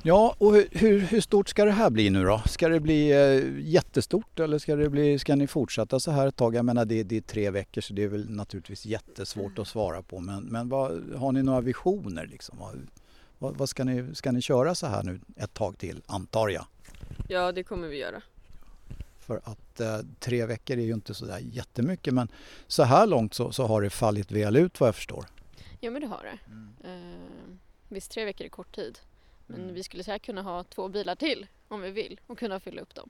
Ja, 0.06 0.36
och 0.38 0.54
hur, 0.72 1.00
hur, 1.00 1.22
stort 1.22 1.50
ska 1.50 1.66
det 1.66 1.72
här 1.72 1.90
bli 1.90 2.10
nu 2.10 2.24
då? 2.24 2.42
Ska 2.46 2.70
det 2.70 2.80
bli 2.80 3.12
eh, 3.12 3.60
jättestort 3.60 4.40
eller 4.40 4.60
ska, 4.60 4.76
det 4.76 4.90
bli, 4.90 5.20
ska 5.20 5.36
ni 5.36 5.48
fortsätta 5.48 6.00
så 6.00 6.12
här 6.12 6.28
ett 6.28 6.36
tag? 6.36 6.56
Jag 6.56 6.66
menar 6.66 6.86
det, 6.86 7.04
det 7.04 7.18
är 7.18 7.22
tre 7.22 7.50
veckor 7.50 7.82
så 7.82 7.94
det 7.94 8.04
är 8.04 8.08
väl 8.08 8.30
naturligtvis 8.30 8.86
jättesvårt 8.86 9.60
att 9.60 9.68
svara 9.68 10.02
på. 10.02 10.20
Men, 10.20 10.44
men 10.44 10.70
vad, 10.70 11.14
har 11.16 11.32
ni 11.32 11.44
några 11.44 11.62
visioner? 11.62 12.28
Liksom? 12.28 12.58
Vad, 13.40 13.58
vad, 13.58 13.70
ska, 13.70 13.84
ni, 13.84 14.16
ska 14.16 14.32
ni 14.32 14.42
köra 14.42 14.76
så 14.76 14.88
här 14.88 15.04
nu 15.04 15.20
ett 15.36 15.54
tag 15.54 15.78
till, 15.78 16.02
antar 16.06 16.50
jag? 16.50 16.66
Ja, 17.28 17.52
det 17.52 17.64
kommer 17.64 17.88
vi 17.88 17.98
göra. 17.98 18.22
För 19.20 19.42
att 19.44 19.80
eh, 19.80 20.00
tre 20.20 20.46
veckor 20.46 20.78
är 20.78 20.84
ju 20.84 20.94
inte 20.94 21.14
så 21.14 21.26
där 21.26 21.40
jättemycket 21.40 22.14
men 22.14 22.28
så 22.68 22.84
här 22.84 23.08
långt 23.08 23.34
så, 23.34 23.52
så 23.52 23.68
har 23.68 23.82
det 23.82 23.90
fallit 23.90 24.32
väl 24.32 24.56
ut 24.56 24.80
vad 24.80 24.88
jag 24.88 24.96
förstår. 24.96 25.26
Ja 25.80 25.92
men 25.92 26.02
det 26.02 26.08
har 26.08 26.24
det. 26.24 26.52
Mm. 26.52 26.74
Eh, 26.84 27.43
visst 27.94 28.12
tre 28.12 28.26
veckor 28.26 28.46
är 28.46 28.50
kort 28.50 28.76
tid. 28.76 29.00
Men 29.48 29.62
mm. 29.62 29.74
vi 29.74 29.84
skulle 29.84 30.04
säkert 30.04 30.26
kunna 30.26 30.42
ha 30.42 30.64
två 30.64 30.88
bilar 30.88 31.16
till 31.16 31.48
om 31.68 31.82
vi 31.82 31.92
vill 31.92 32.20
och 32.28 32.38
kunna 32.38 32.60
fylla 32.60 32.82
upp 32.82 32.96
dem. 32.96 33.10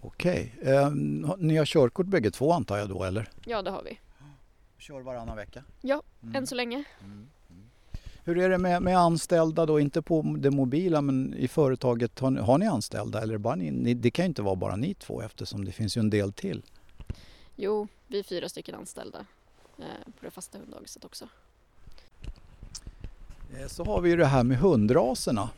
Okej. 0.00 0.54
Eh, 0.62 0.90
ni 1.38 1.56
har 1.56 1.64
körkort 1.64 2.06
bägge 2.06 2.30
två 2.30 2.52
antar 2.52 2.78
jag 2.78 2.88
då 2.88 3.04
eller? 3.04 3.28
Ja 3.44 3.62
det 3.62 3.70
har 3.70 3.82
vi. 3.82 3.98
Kör 4.78 5.00
varannan 5.00 5.36
vecka? 5.36 5.64
Ja, 5.80 6.02
mm. 6.22 6.36
än 6.36 6.46
så 6.46 6.54
länge. 6.54 6.84
Mm. 7.00 7.28
Hur 8.24 8.38
är 8.38 8.48
det 8.48 8.58
med, 8.58 8.82
med, 8.82 8.98
anställda 8.98 9.66
då, 9.66 9.80
inte 9.80 10.02
på 10.02 10.36
det 10.38 10.50
mobila 10.50 11.02
men 11.02 11.34
i 11.34 11.48
företaget, 11.48 12.18
har, 12.18 12.30
har 12.30 12.58
ni 12.58 12.66
anställda 12.66 13.22
eller 13.22 13.38
bara 13.38 13.54
ni, 13.54 13.94
det 13.94 14.10
kan 14.10 14.24
ju 14.24 14.26
inte 14.26 14.42
vara 14.42 14.56
bara 14.56 14.76
ni 14.76 14.94
två 14.94 15.22
eftersom 15.22 15.64
det 15.64 15.72
finns 15.72 15.96
ju 15.96 16.00
en 16.00 16.10
del 16.10 16.32
till? 16.32 16.62
Jo, 17.56 17.88
vi 18.06 18.18
är 18.18 18.22
fyra 18.22 18.48
stycken 18.48 18.74
anställda 18.74 19.26
eh, 19.78 20.12
på 20.18 20.24
det 20.24 20.30
fasta 20.30 20.58
hunddagiset 20.58 21.04
också. 21.04 21.28
Eh, 23.60 23.66
så 23.66 23.84
har 23.84 24.00
vi 24.00 24.10
ju 24.10 24.16
det 24.16 24.26
här 24.26 24.42
med 24.42 24.58
hundraserna. 24.58 25.48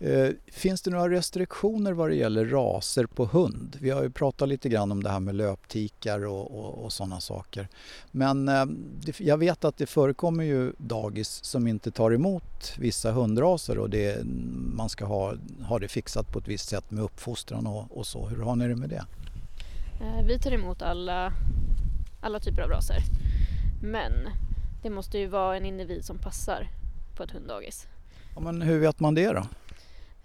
Eh, 0.00 0.28
finns 0.46 0.82
det 0.82 0.90
några 0.90 1.10
restriktioner 1.10 1.92
vad 1.92 2.10
det 2.10 2.14
gäller 2.14 2.44
raser 2.44 3.06
på 3.06 3.26
hund? 3.26 3.76
Vi 3.80 3.90
har 3.90 4.02
ju 4.02 4.10
pratat 4.10 4.48
lite 4.48 4.68
grann 4.68 4.92
om 4.92 5.02
det 5.02 5.10
här 5.10 5.20
med 5.20 5.34
löptikar 5.34 6.26
och, 6.26 6.58
och, 6.58 6.84
och 6.84 6.92
sådana 6.92 7.20
saker. 7.20 7.68
Men 8.10 8.48
eh, 8.48 8.66
det, 9.00 9.20
jag 9.20 9.38
vet 9.38 9.64
att 9.64 9.76
det 9.76 9.86
förekommer 9.86 10.44
ju 10.44 10.72
dagis 10.78 11.44
som 11.44 11.66
inte 11.66 11.90
tar 11.90 12.10
emot 12.10 12.74
vissa 12.78 13.12
hundraser 13.12 13.78
och 13.78 13.90
det, 13.90 14.24
man 14.74 14.88
ska 14.88 15.04
ha, 15.04 15.34
ha 15.62 15.78
det 15.78 15.88
fixat 15.88 16.32
på 16.32 16.38
ett 16.38 16.48
visst 16.48 16.68
sätt 16.68 16.90
med 16.90 17.04
uppfostran 17.04 17.66
och, 17.66 17.98
och 17.98 18.06
så. 18.06 18.26
Hur 18.26 18.42
har 18.42 18.56
ni 18.56 18.68
det 18.68 18.76
med 18.76 18.88
det? 18.88 19.04
Vi 20.26 20.38
tar 20.38 20.52
emot 20.52 20.82
alla, 20.82 21.32
alla 22.20 22.40
typer 22.40 22.62
av 22.62 22.68
raser. 22.68 22.98
Men 23.82 24.12
det 24.82 24.90
måste 24.90 25.18
ju 25.18 25.26
vara 25.26 25.56
en 25.56 25.64
individ 25.64 26.04
som 26.04 26.18
passar 26.18 26.68
på 27.18 27.24
ett 27.24 27.30
hunddagis. 27.30 27.86
Ja, 28.34 28.40
men 28.40 28.62
hur 28.62 28.78
vet 28.78 29.00
man 29.00 29.14
det 29.14 29.32
då? 29.32 29.46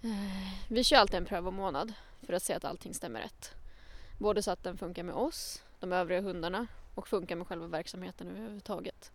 Eh, 0.02 0.52
vi 0.68 0.84
kör 0.84 0.96
alltid 0.96 1.16
en 1.16 1.24
prövomånad 1.24 1.92
för 2.22 2.32
att 2.32 2.42
se 2.42 2.52
att 2.52 2.64
allting 2.64 2.94
stämmer 2.94 3.20
rätt. 3.20 3.50
Både 4.18 4.42
så 4.42 4.50
att 4.50 4.62
den 4.62 4.78
funkar 4.78 5.02
med 5.02 5.14
oss, 5.14 5.62
de 5.80 5.92
övriga 5.92 6.20
hundarna 6.20 6.66
och 6.94 7.08
funkar 7.08 7.36
med 7.36 7.46
själva 7.46 7.66
verksamheten 7.66 8.28
överhuvudtaget. 8.28 9.12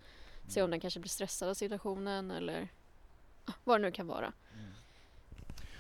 Se 0.48 0.62
om 0.62 0.72
den 0.72 0.80
kanske 0.80 1.00
blir 1.00 1.10
stressad 1.10 1.50
av 1.50 1.54
situationen 1.54 2.32
eller 2.32 2.68
vad 3.64 3.82
det 3.82 3.88
nu 3.88 3.92
kan 3.92 4.08
vara. 4.08 4.34
Mm. 4.54 4.72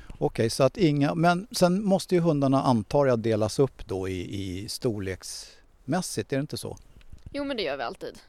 Okej, 0.07 0.25
okay, 0.25 0.49
så 0.49 0.63
att 0.63 0.77
inga, 0.77 1.15
men 1.15 1.47
sen 1.51 1.83
måste 1.83 2.15
ju 2.15 2.21
hundarna 2.21 2.61
antar 2.61 3.05
jag 3.05 3.19
delas 3.19 3.59
upp 3.59 3.85
då 3.85 4.07
i, 4.07 4.41
i 4.41 4.69
storleksmässigt, 4.69 6.33
är 6.33 6.37
det 6.37 6.41
inte 6.41 6.57
så? 6.57 6.77
Jo 7.31 7.43
men 7.43 7.57
det 7.57 7.63
gör 7.63 7.77
vi 7.77 7.83
alltid. 7.83 8.19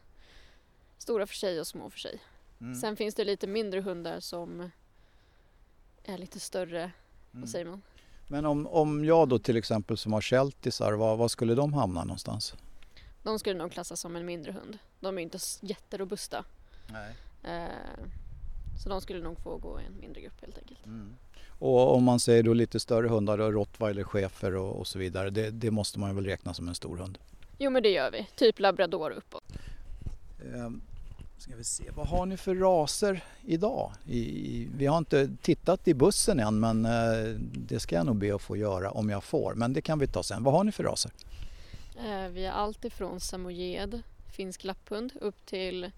Stora 0.99 1.27
för 1.27 1.35
sig 1.35 1.61
och 1.61 1.67
små 1.67 1.91
för 1.91 1.99
sig. 1.99 2.21
Mm. 2.61 2.75
Sen 2.75 2.97
finns 2.97 3.15
det 3.15 3.25
lite 3.25 3.47
mindre 3.47 3.81
hundar 3.81 4.21
som 4.21 4.71
är 6.05 6.19
lite 6.19 6.41
större, 6.41 6.81
mm. 6.83 6.93
vad 7.33 7.49
säger 7.49 7.65
man? 7.65 7.83
Men 8.29 8.47
om, 8.47 8.67
om 8.67 9.05
jag 9.05 9.29
då 9.29 9.39
till 9.39 9.57
exempel 9.57 9.97
som 9.97 10.13
har 10.13 10.21
sheltisar, 10.21 10.93
var, 10.93 11.17
var 11.17 11.29
skulle 11.29 11.55
de 11.55 11.73
hamna 11.73 12.05
någonstans? 12.05 12.55
De 13.23 13.39
skulle 13.39 13.59
nog 13.59 13.73
klassas 13.73 14.01
som 14.01 14.17
en 14.17 14.27
mindre 14.27 14.53
hund. 14.53 14.79
De 15.01 15.19
är 15.19 15.23
inte 15.23 15.39
jätterobusta. 15.61 16.45
Nej. 16.93 17.15
Eh, 17.43 18.05
så 18.83 18.89
de 18.89 19.01
skulle 19.01 19.23
nog 19.23 19.39
få 19.39 19.57
gå 19.57 19.81
i 19.81 19.85
en 19.85 20.01
mindre 20.01 20.21
grupp 20.21 20.41
helt 20.41 20.59
enkelt. 20.59 20.87
Mm. 20.87 21.15
Och 21.49 21.95
om 21.95 22.05
man 22.05 22.21
säger 22.21 22.43
då 22.43 22.55
lite 22.55 22.81
större 22.81 23.09
hundar, 23.09 23.39
då, 23.39 23.51
rottweiler, 23.53 24.05
schäfer 24.05 24.57
och, 24.57 24.81
och 24.81 24.87
så 24.87 24.99
vidare, 24.99 25.31
det, 25.31 25.51
det, 25.51 25.71
måste 25.71 25.99
man 25.99 26.15
väl 26.15 26.25
räkna 26.25 26.55
som 26.55 26.69
en 26.69 26.75
stor 26.75 26.97
hund? 26.97 27.19
Jo 27.59 27.71
men 27.71 27.83
det 27.83 27.91
gör 27.91 28.11
vi, 28.11 28.29
typ 28.37 28.59
labrador 28.59 29.11
uppåt. 29.11 29.45
Eh, 30.39 30.71
Ska 31.41 31.57
vi 31.57 31.65
se, 31.65 31.91
vad 31.91 32.07
har 32.07 32.27
ni 32.27 32.37
för 32.37 32.55
raser 32.55 33.25
idag? 33.47 33.93
I, 34.07 34.69
vi 34.77 34.87
har 34.87 34.99
inte 34.99 35.31
tittat 35.43 35.89
i 35.89 35.95
bussen 35.95 36.41
än 36.41 36.61
men 36.61 36.85
eh, 36.85 37.41
det 37.41 37.81
ska 37.81 37.97
jag 37.97 38.07
nog 38.07 38.17
be 38.17 38.35
att 38.35 38.43
få 38.43 38.57
göra 38.57 38.91
om 38.91 39.11
jag 39.11 39.25
får. 39.25 39.55
Men 39.55 39.73
det 39.73 39.81
kan 39.81 39.99
vi 39.99 40.07
ta 40.07 40.23
sen. 40.23 40.43
Vad 40.43 40.55
har 40.55 40.65
ni 40.65 40.73
för 40.73 40.85
raser? 40.85 41.11
Eh, 41.97 42.29
vi 42.29 42.47
har 42.47 42.53
allt 42.53 42.85
ifrån 42.85 43.21
samojed, 43.21 44.03
finsk 44.37 44.65
lapphund 44.65 45.13
upp 45.21 45.47
till 45.47 45.91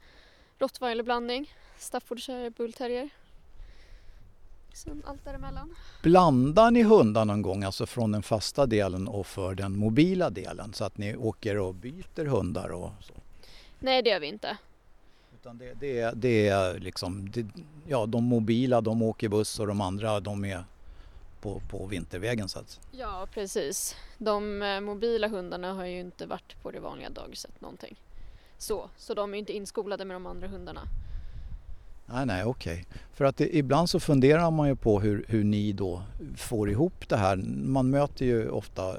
rottweilerblandning, 0.59 1.55
staffordshire 1.79 2.51
bullterrier. 2.51 3.11
Sen 4.75 5.03
allt 5.07 5.25
däremellan. 5.25 5.75
Blandar 6.03 6.71
ni 6.71 6.83
hundar 6.83 7.25
någon 7.25 7.43
gång, 7.43 7.65
alltså 7.65 7.87
från 7.87 8.13
den 8.13 8.23
fasta 8.23 8.67
delen 8.67 9.09
och 9.09 9.27
för 9.27 9.55
den 9.55 9.77
mobila 9.77 10.31
delen? 10.31 10.73
Så 10.73 10.85
att 10.85 10.99
ni 10.99 11.17
åker 11.17 11.59
och 11.59 11.75
byter 11.75 12.25
hundar 12.25 12.69
och 12.69 12.91
så? 13.01 13.15
Nej, 13.79 14.03
det 14.03 14.11
gör 14.11 14.21
vi 14.21 14.27
inte. 14.27 14.57
Utan 15.43 15.59
det, 15.59 15.75
det, 15.81 15.99
är, 16.01 16.13
det 16.15 16.49
är 16.49 16.79
liksom, 16.79 17.31
det, 17.31 17.47
ja 17.89 18.07
de 18.07 18.25
mobila 18.25 18.81
de 18.81 19.03
åker 19.03 19.29
buss 19.29 19.61
och 19.61 19.67
de 19.67 19.81
andra 19.81 20.21
de 20.21 20.45
är 20.45 20.65
på, 21.41 21.63
på 21.71 21.87
vintervägen 21.87 22.49
så 22.49 22.59
att 22.59 22.81
Ja, 22.93 23.29
precis. 23.35 23.97
De 24.19 24.63
eh, 24.63 24.81
mobila 24.81 25.29
hundarna 25.29 25.73
har 25.73 25.85
ju 25.85 26.01
inte 26.01 26.27
varit 26.27 26.63
på 26.63 26.71
det 26.71 26.81
vanliga 26.81 27.11
dagiset 27.11 27.61
någonting. 27.61 27.97
Så, 28.59 28.91
så 28.97 29.15
de 29.15 29.35
är 29.35 29.39
inte 29.39 29.53
inskolade 29.53 30.05
med 30.05 30.15
de 30.17 30.27
andra 30.27 30.49
hundarna. 30.49 30.89
Nej, 32.07 32.27
nej, 32.27 32.45
okej. 32.45 32.73
Okay. 32.73 33.01
För 33.13 33.25
att 33.25 33.37
det, 33.37 33.57
ibland 33.57 33.91
så 33.91 34.01
funderar 34.01 34.51
man 34.51 34.69
ju 34.69 34.77
på 34.77 35.01
hur, 35.01 35.25
hur 35.29 35.45
ni 35.45 35.73
då 35.73 36.03
får 36.37 36.71
ihop 36.71 37.09
det 37.09 37.17
här. 37.17 37.37
Man 37.47 37.91
möter 37.91 38.25
ju 38.25 38.51
ofta 38.51 38.97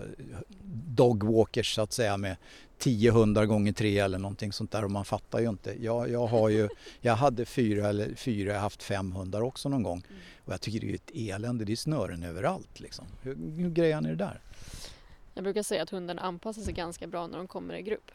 dogwalkers 0.95 1.75
så 1.75 1.81
att 1.81 1.93
säga 1.93 2.17
med 2.17 2.35
tio 2.77 3.11
hundar 3.11 3.45
gånger 3.45 3.73
tre 3.73 3.99
eller 3.99 4.17
någonting 4.17 4.53
sånt 4.53 4.71
där 4.71 4.83
och 4.83 4.91
man 4.91 5.05
fattar 5.05 5.39
ju 5.39 5.49
inte. 5.49 5.83
Jag, 5.83 6.09
jag, 6.09 6.27
har 6.27 6.49
ju, 6.49 6.69
jag 7.01 7.15
hade 7.15 7.45
fyra 7.45 7.89
eller 7.89 8.15
fyra, 8.15 8.49
jag 8.49 8.55
har 8.55 8.61
haft 8.61 8.83
fem 8.83 9.11
hundar 9.11 9.41
också 9.41 9.69
någon 9.69 9.83
gång 9.83 10.03
mm. 10.09 10.21
och 10.45 10.53
jag 10.53 10.61
tycker 10.61 10.79
det 10.79 10.91
är 10.91 10.95
ett 10.95 11.11
elände, 11.13 11.65
det 11.65 11.71
är 11.71 11.75
snören 11.75 12.23
överallt 12.23 12.79
liksom. 12.79 13.05
Hur, 13.21 13.35
hur 13.35 13.69
grejar 13.69 14.01
ni 14.01 14.09
det 14.09 14.15
där? 14.15 14.39
Jag 15.33 15.43
brukar 15.43 15.63
säga 15.63 15.83
att 15.83 15.89
hundarna 15.89 16.21
anpassar 16.21 16.61
sig 16.61 16.73
ganska 16.73 17.07
bra 17.07 17.27
när 17.27 17.37
de 17.37 17.47
kommer 17.47 17.73
i 17.73 17.81
grupp. 17.81 18.11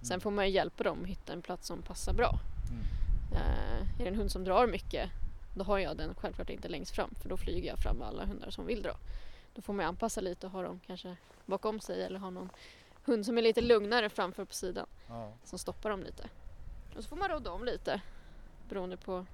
Sen 0.00 0.12
mm. 0.12 0.20
får 0.20 0.30
man 0.30 0.46
ju 0.46 0.54
hjälpa 0.54 0.84
dem 0.84 0.98
att 1.02 1.08
hitta 1.08 1.32
en 1.32 1.42
plats 1.42 1.66
som 1.66 1.82
passar 1.82 2.12
bra. 2.12 2.38
Mm. 2.70 2.82
Uh, 3.32 4.00
är 4.00 4.04
det 4.04 4.08
en 4.08 4.14
hund 4.14 4.30
som 4.30 4.44
drar 4.44 4.66
mycket 4.66 5.10
då 5.54 5.64
har 5.64 5.78
jag 5.78 5.96
den 5.96 6.14
självklart 6.14 6.50
inte 6.50 6.68
längst 6.68 6.94
fram 6.94 7.14
för 7.22 7.28
då 7.28 7.36
flyger 7.36 7.68
jag 7.68 7.78
fram 7.78 8.02
alla 8.02 8.24
hundar 8.24 8.50
som 8.50 8.66
vill 8.66 8.82
dra. 8.82 8.96
Då 9.54 9.62
får 9.62 9.72
man 9.72 9.86
anpassa 9.86 10.20
lite 10.20 10.46
och 10.46 10.52
ha 10.52 10.62
dem 10.62 10.80
kanske 10.86 11.16
bakom 11.46 11.80
sig 11.80 12.02
eller 12.02 12.18
ha 12.18 12.30
någon 12.30 12.50
hund 13.04 13.26
som 13.26 13.38
är 13.38 13.42
lite 13.42 13.60
lugnare 13.60 14.08
framför 14.08 14.44
på 14.44 14.54
sidan. 14.54 14.86
Ja. 15.08 15.32
Som 15.44 15.58
stoppar 15.58 15.90
dem 15.90 16.02
lite. 16.02 16.28
Och 16.96 17.02
så 17.02 17.08
får 17.08 17.16
man 17.16 17.28
råda 17.28 17.50
om 17.50 17.64
lite 17.64 18.00
beroende 18.68 18.96
på, 18.96 19.26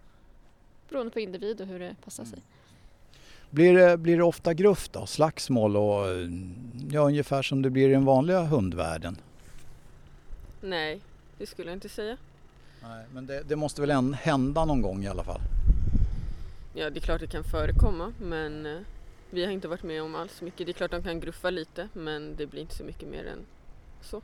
beroende 0.89 1.11
på 1.11 1.21
individ 1.21 1.61
och 1.61 1.67
hur 1.67 1.79
det 1.79 1.97
passar 2.05 2.23
mm. 2.23 2.35
sig. 2.35 2.43
Blir 3.51 3.75
det, 3.75 3.97
blir 3.97 4.17
det 4.17 4.23
ofta 4.23 4.55
gruff 4.55 4.89
då? 4.89 5.07
Slagsmål 5.07 5.77
och 5.77 6.07
ja, 6.91 7.01
ungefär 7.01 7.43
som 7.43 7.63
det 7.63 7.71
blir 7.71 7.89
i 7.89 7.93
den 7.93 8.05
vanliga 8.05 8.43
hundvärlden? 8.43 9.17
Nej, 10.61 11.01
det 11.39 11.47
skulle 11.47 11.71
jag 11.71 11.77
inte 11.77 11.89
säga. 11.89 12.17
Nej, 12.83 13.05
men 13.13 13.27
det, 13.27 13.43
det 13.49 13.57
måste 13.57 13.81
väl 13.81 14.15
hända 14.15 14.65
någon 14.65 14.83
gång 14.83 15.05
i 15.05 15.09
alla 15.09 15.25
fall? 15.25 15.41
Ja, 16.75 16.91
det 16.91 16.99
är 16.99 17.01
klart 17.01 17.21
det 17.21 17.27
kan 17.27 17.45
förekomma 17.45 18.13
men 18.21 18.67
eh, 18.67 18.79
vi 19.31 19.45
har 19.45 19.53
inte 19.53 19.69
varit 19.69 19.83
med 19.83 20.03
om 20.03 20.15
alls 20.15 20.43
mycket. 20.43 20.67
Det 20.67 20.71
är 20.71 20.75
klart 20.75 20.91
de 20.91 21.03
kan 21.03 21.21
gruffa 21.21 21.51
lite 21.51 21.89
men 21.93 22.37
det 22.37 22.47
blir 22.47 22.61
inte 22.61 22.75
så 22.75 22.85
mycket 22.85 23.09
mer 23.09 23.25
än 23.25 23.47
så. 24.03 24.23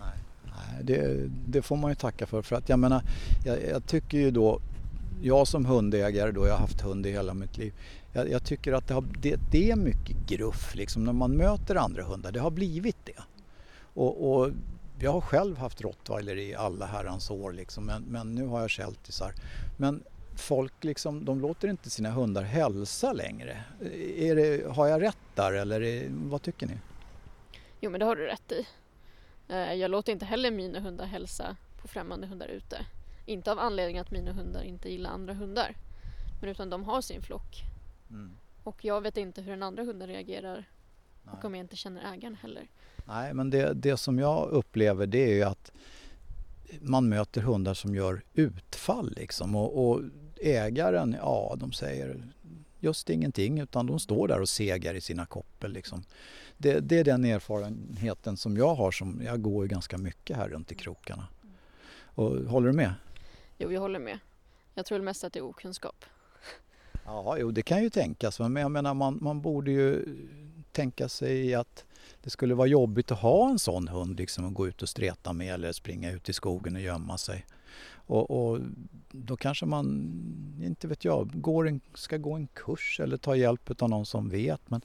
Nej, 0.00 0.18
Nej 0.44 0.84
det, 0.84 1.28
det, 1.46 1.62
får 1.62 1.76
man 1.76 1.90
ju 1.90 1.94
tacka 1.94 2.26
för. 2.26 2.42
För 2.42 2.56
att 2.56 2.68
jag 2.68 2.78
menar, 2.78 3.02
jag, 3.44 3.64
jag, 3.64 3.86
tycker 3.86 4.18
ju 4.18 4.30
då, 4.30 4.60
jag 5.22 5.48
som 5.48 5.66
hundägare 5.66 6.32
då, 6.32 6.46
jag 6.46 6.52
har 6.52 6.58
haft 6.58 6.80
hund 6.80 7.06
i 7.06 7.10
hela 7.10 7.34
mitt 7.34 7.58
liv. 7.58 7.74
Jag, 8.12 8.30
jag 8.30 8.44
tycker 8.44 8.72
att 8.72 8.86
det, 8.88 8.94
har, 8.94 9.04
det, 9.18 9.40
det, 9.50 9.70
är 9.70 9.76
mycket 9.76 10.16
gruff 10.26 10.74
liksom 10.74 11.04
när 11.04 11.12
man 11.12 11.36
möter 11.36 11.76
andra 11.76 12.02
hundar. 12.02 12.32
Det 12.32 12.40
har 12.40 12.50
blivit 12.50 12.96
det. 13.04 13.22
Och, 13.94 14.30
och 14.30 14.50
jag 15.00 15.12
har 15.12 15.20
själv 15.20 15.58
haft 15.58 15.80
rottweiler 15.80 16.36
i 16.36 16.54
alla 16.54 16.86
herrans 16.86 17.30
år 17.30 17.52
liksom, 17.52 17.86
men, 17.86 18.02
men 18.02 18.34
nu 18.34 18.46
har 18.46 18.60
jag 18.60 18.70
sheltisar. 18.70 19.32
Men 19.76 20.02
folk 20.40 20.84
liksom, 20.84 21.24
de 21.24 21.40
låter 21.40 21.68
inte 21.68 21.90
sina 21.90 22.10
hundar 22.10 22.42
hälsa 22.42 23.12
längre. 23.12 23.64
Är 24.16 24.36
det, 24.36 24.72
har 24.74 24.86
jag 24.86 25.02
rätt 25.02 25.18
där 25.34 25.52
eller 25.52 25.80
är, 25.80 26.08
vad 26.10 26.42
tycker 26.42 26.66
ni? 26.66 26.78
Jo 27.80 27.90
men 27.90 28.00
det 28.00 28.06
har 28.06 28.16
du 28.16 28.26
rätt 28.26 28.52
i. 28.52 28.66
Eh, 29.48 29.74
jag 29.74 29.90
låter 29.90 30.12
inte 30.12 30.24
heller 30.24 30.50
mina 30.50 30.80
hundar 30.80 31.06
hälsa 31.06 31.56
på 31.82 31.88
främmande 31.88 32.26
hundar 32.26 32.48
ute. 32.48 32.86
Inte 33.26 33.52
av 33.52 33.58
anledning 33.58 33.98
att 33.98 34.10
mina 34.10 34.32
hundar 34.32 34.62
inte 34.62 34.90
gillar 34.90 35.10
andra 35.10 35.34
hundar. 35.34 35.76
Men 36.40 36.50
utan 36.50 36.70
de 36.70 36.84
har 36.84 37.00
sin 37.00 37.22
flock. 37.22 37.62
Mm. 38.10 38.30
Och 38.62 38.84
jag 38.84 39.00
vet 39.00 39.16
inte 39.16 39.42
hur 39.42 39.50
den 39.50 39.62
andra 39.62 39.84
hunden 39.84 40.08
reagerar. 40.08 40.64
Nej. 41.22 41.34
Och 41.34 41.44
om 41.44 41.54
jag 41.54 41.64
inte 41.64 41.76
känner 41.76 42.14
ägaren 42.14 42.34
heller. 42.34 42.68
Nej 43.04 43.34
men 43.34 43.50
det, 43.50 43.74
det 43.74 43.96
som 43.96 44.18
jag 44.18 44.48
upplever 44.50 45.06
det 45.06 45.30
är 45.30 45.34
ju 45.34 45.42
att 45.42 45.72
man 46.80 47.08
möter 47.08 47.40
hundar 47.40 47.74
som 47.74 47.94
gör 47.94 48.22
utfall 48.34 49.12
liksom. 49.16 49.56
Och, 49.56 49.88
och 49.88 50.00
ägaren, 50.42 51.16
ja 51.20 51.56
de 51.58 51.72
säger 51.72 52.22
just 52.80 53.10
ingenting 53.10 53.60
utan 53.60 53.86
de 53.86 54.00
står 54.00 54.28
där 54.28 54.40
och 54.40 54.48
segar 54.48 54.94
i 54.94 55.00
sina 55.00 55.26
koppel 55.26 55.72
liksom 55.72 56.04
det, 56.58 56.80
det, 56.80 56.98
är 56.98 57.04
den 57.04 57.24
erfarenheten 57.24 58.36
som 58.36 58.56
jag 58.56 58.74
har. 58.74 58.90
Som, 58.90 59.22
jag 59.24 59.42
går 59.42 59.64
ju 59.64 59.68
ganska 59.68 59.98
mycket 59.98 60.36
här 60.36 60.48
runt 60.48 60.72
i 60.72 60.74
krokarna. 60.74 61.28
Och, 62.00 62.36
håller 62.36 62.66
du 62.66 62.72
med? 62.72 62.94
Jo, 63.58 63.72
jag 63.72 63.80
håller 63.80 63.98
med. 63.98 64.18
Jag 64.74 64.86
tror 64.86 65.00
mest 65.00 65.24
att 65.24 65.32
det 65.32 65.38
är 65.38 65.44
okunskap. 65.44 66.04
Ja, 67.04 67.36
jo, 67.38 67.50
det 67.50 67.62
kan 67.62 67.82
ju 67.82 67.90
tänkas. 67.90 68.40
Men 68.40 68.56
jag 68.56 68.70
menar, 68.70 68.94
man, 68.94 69.18
man 69.20 69.40
borde 69.40 69.70
ju 69.70 70.16
tänka 70.72 71.08
sig 71.08 71.54
att 71.54 71.84
det 72.22 72.30
skulle 72.30 72.54
vara 72.54 72.66
jobbigt 72.66 73.10
att 73.10 73.18
ha 73.18 73.50
en 73.50 73.58
sån 73.58 73.88
hund 73.88 74.18
liksom 74.18 74.46
att 74.46 74.54
gå 74.54 74.68
ut 74.68 74.82
och 74.82 74.88
streta 74.88 75.32
med 75.32 75.54
eller 75.54 75.72
springa 75.72 76.12
ut 76.12 76.28
i 76.28 76.32
skogen 76.32 76.76
och 76.76 76.82
gömma 76.82 77.18
sig. 77.18 77.46
Och, 78.08 78.30
och 78.30 78.60
då 79.10 79.36
kanske 79.36 79.66
man, 79.66 79.86
inte 80.62 80.88
vet 80.88 81.04
jag, 81.04 81.30
går 81.34 81.68
en, 81.68 81.80
ska 81.94 82.16
gå 82.16 82.34
en 82.34 82.46
kurs 82.46 83.00
eller 83.00 83.16
ta 83.16 83.36
hjälp 83.36 83.82
av 83.82 83.90
någon 83.90 84.06
som 84.06 84.28
vet. 84.28 84.70
Men 84.70 84.80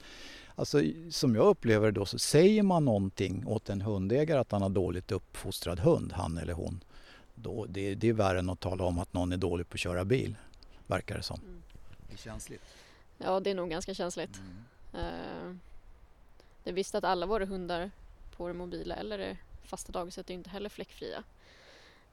Alltså, 0.56 0.82
som 1.10 1.34
jag 1.34 1.46
upplever 1.46 1.86
det 1.86 1.92
då 1.92 2.06
så 2.06 2.18
säger 2.18 2.62
man 2.62 2.84
någonting 2.84 3.46
åt 3.46 3.70
en 3.70 3.80
hundägare 3.80 4.38
att 4.38 4.52
han 4.52 4.62
har 4.62 4.68
dåligt 4.68 5.12
uppfostrad 5.12 5.80
hund, 5.80 6.12
han 6.12 6.38
eller 6.38 6.52
hon. 6.52 6.84
Då, 7.34 7.66
det, 7.68 7.94
det 7.94 8.08
är 8.08 8.12
värre 8.12 8.38
än 8.38 8.50
att 8.50 8.60
tala 8.60 8.84
om 8.84 8.98
att 8.98 9.12
någon 9.12 9.32
är 9.32 9.36
dålig 9.36 9.68
på 9.68 9.74
att 9.74 9.80
köra 9.80 10.04
bil, 10.04 10.36
verkar 10.86 11.16
det 11.16 11.22
som. 11.22 11.40
Mm. 11.40 11.62
Det 12.08 12.14
är 12.14 12.18
känsligt. 12.18 12.62
Ja, 13.18 13.40
det 13.40 13.50
är 13.50 13.54
nog 13.54 13.70
ganska 13.70 13.94
känsligt. 13.94 14.40
Mm. 14.92 15.04
Uh, 15.04 15.56
det 16.64 16.70
är 16.70 16.74
visst 16.74 16.94
att 16.94 17.04
alla 17.04 17.26
våra 17.26 17.44
hundar 17.44 17.90
på 18.36 18.48
det 18.48 18.54
mobila 18.54 18.94
eller 18.94 19.18
det 19.18 19.36
fasta 19.64 19.92
dagiset 19.92 20.30
är 20.30 20.34
inte 20.34 20.50
heller 20.50 20.68
fläckfria. 20.68 21.24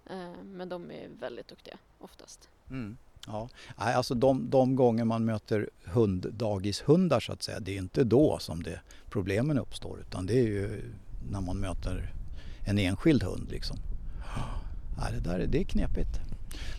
Eh, 0.09 0.43
men 0.43 0.69
de 0.69 0.91
är 0.91 1.07
väldigt 1.19 1.47
duktiga 1.47 1.77
oftast. 1.99 2.49
Mm. 2.69 2.97
Ja, 3.27 3.49
alltså 3.75 4.15
de, 4.15 4.49
de 4.49 4.75
gånger 4.75 5.05
man 5.05 5.25
möter 5.25 5.69
hund, 5.83 6.27
dagishundar 6.33 7.19
så 7.19 7.31
att 7.31 7.43
säga, 7.43 7.59
det 7.59 7.71
är 7.71 7.77
inte 7.77 8.03
då 8.03 8.37
som 8.39 8.63
det, 8.63 8.79
problemen 9.09 9.59
uppstår 9.59 9.99
utan 9.99 10.25
det 10.25 10.39
är 10.39 10.47
ju 10.47 10.81
när 11.31 11.41
man 11.41 11.57
möter 11.57 12.13
en 12.65 12.77
enskild 12.77 13.23
hund. 13.23 13.51
Liksom. 13.51 13.77
Ja, 14.97 15.11
det 15.11 15.19
där 15.19 15.47
det 15.47 15.59
är 15.59 15.63
knepigt. 15.63 16.19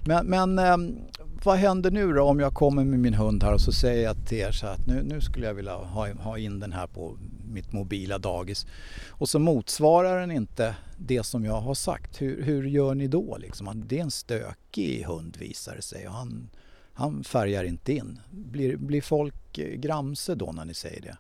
Men, 0.06 0.26
men 0.26 0.58
ehm, 0.58 0.98
vad 1.44 1.56
händer 1.56 1.90
nu 1.90 2.12
då 2.12 2.22
om 2.22 2.40
jag 2.40 2.54
kommer 2.54 2.84
med 2.84 2.98
min 2.98 3.14
hund 3.14 3.42
här 3.42 3.54
och 3.54 3.60
så 3.60 3.72
säger 3.72 4.04
jag 4.04 4.26
till 4.26 4.38
er 4.38 4.52
så 4.52 4.66
att 4.66 4.86
nu, 4.86 5.02
nu 5.02 5.20
skulle 5.20 5.46
jag 5.46 5.54
vilja 5.54 5.74
ha, 5.74 6.12
ha 6.12 6.38
in 6.38 6.60
den 6.60 6.72
här 6.72 6.86
på 6.86 7.18
mitt 7.52 7.72
mobila 7.72 8.18
dagis. 8.18 8.66
Och 9.08 9.28
så 9.28 9.38
motsvarar 9.38 10.20
den 10.20 10.30
inte 10.30 10.76
det 10.96 11.22
som 11.22 11.44
jag 11.44 11.60
har 11.60 11.74
sagt. 11.74 12.22
Hur, 12.22 12.42
hur 12.42 12.64
gör 12.64 12.94
ni 12.94 13.08
då? 13.08 13.36
Liksom? 13.36 13.84
Det 13.86 13.98
är 13.98 14.02
en 14.02 14.10
stökig 14.10 15.04
hund 15.04 15.36
visar 15.36 15.76
det 15.76 15.82
sig 15.82 16.08
och 16.08 16.14
han, 16.14 16.50
han 16.94 17.24
färgar 17.24 17.64
inte 17.64 17.92
in. 17.92 18.20
Blir, 18.30 18.76
blir 18.76 19.02
folk 19.02 19.58
eh, 19.58 19.74
gramse 19.74 20.34
då 20.34 20.52
när 20.52 20.64
ni 20.64 20.74
säger 20.74 21.00
det? 21.00 21.16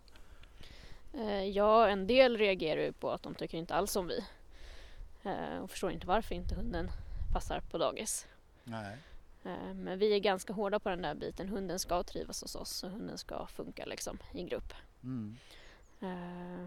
Eh, 1.18 1.44
ja, 1.44 1.88
en 1.88 2.06
del 2.06 2.38
reagerar 2.38 2.82
ju 2.82 2.92
på 2.92 3.10
att 3.10 3.22
de 3.22 3.34
tycker 3.34 3.58
inte 3.58 3.74
alls 3.74 3.96
om 3.96 4.06
vi. 4.06 4.24
Eh, 5.22 5.58
och 5.62 5.70
förstår 5.70 5.92
inte 5.92 6.06
varför 6.06 6.34
inte 6.34 6.54
hunden 6.54 6.90
passar 7.32 7.60
på 7.60 7.78
dagis. 7.78 8.26
Nej. 8.64 8.96
Men 9.74 9.98
vi 9.98 10.14
är 10.14 10.18
ganska 10.18 10.52
hårda 10.52 10.78
på 10.78 10.88
den 10.88 11.02
där 11.02 11.14
biten. 11.14 11.48
Hunden 11.48 11.78
ska 11.78 12.02
trivas 12.02 12.42
hos 12.42 12.54
oss 12.54 12.82
och 12.82 12.90
hunden 12.90 13.18
ska 13.18 13.46
funka 13.46 13.84
liksom 13.84 14.18
i 14.34 14.42
grupp. 14.42 14.72
Mm. 15.02 15.36
Uh. 16.02 16.66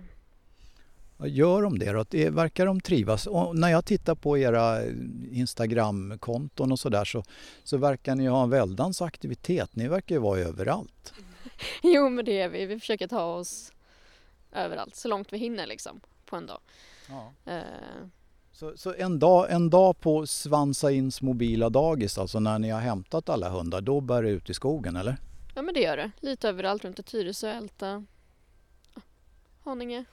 Gör 1.20 1.62
de 1.62 1.80
det 1.80 1.92
då? 1.92 2.32
Verkar 2.32 2.66
de 2.66 2.82
trivas? 2.82 3.28
Och 3.28 3.56
när 3.56 3.70
jag 3.70 3.86
tittar 3.86 4.16
på 4.16 4.38
era 4.38 4.86
Instagramkonton 5.32 6.72
och 6.72 6.80
sådär 6.80 7.06
så, 7.06 7.24
så 7.64 7.78
verkar 7.78 8.16
ni 8.16 8.28
ha 8.28 8.44
en 8.44 8.50
väldans 8.50 9.02
aktivitet. 9.02 9.76
Ni 9.76 9.88
verkar 9.88 10.16
ju 10.16 10.22
vara 10.22 10.40
överallt. 10.40 11.14
jo 11.84 12.10
men 12.10 12.26
det 12.26 12.40
är 12.42 12.50
vi. 12.50 12.66
Vi 12.66 12.80
försöker 12.80 13.08
ta 13.08 13.24
oss 13.24 13.72
överallt 14.52 14.96
så 14.96 15.08
långt 15.08 15.34
vi 15.34 15.38
hinner 15.38 15.68
liksom 15.68 16.00
på 16.26 16.36
en 16.36 16.46
dag. 16.46 16.60
Ja. 17.10 17.34
Uh, 17.54 18.08
Så, 18.52 18.78
så, 18.78 18.94
en, 18.94 19.20
dag, 19.20 19.52
en 19.52 19.70
dag 19.70 20.00
på 20.00 20.28
Svansains 20.28 21.22
mobila 21.22 21.70
dagis, 21.70 22.18
alltså 22.18 22.40
när 22.40 22.60
ni 22.60 22.70
har 22.70 22.80
hämtat 22.80 23.30
alla 23.30 23.50
hundar, 23.50 23.82
då 23.82 24.02
bär 24.02 24.24
det 24.24 24.30
ut 24.30 24.50
i 24.50 24.54
skogen 24.54 24.96
eller? 24.96 25.18
Ja 25.56 25.62
men 25.62 25.74
det 25.74 25.80
gör 25.80 25.98
det. 25.98 26.12
Lite 26.20 26.50
överallt 26.50 26.86
runt 26.86 27.00
i 27.00 27.04
Tyresö, 27.04 27.52
Älta, 27.52 28.06
Haninge. 29.66 30.06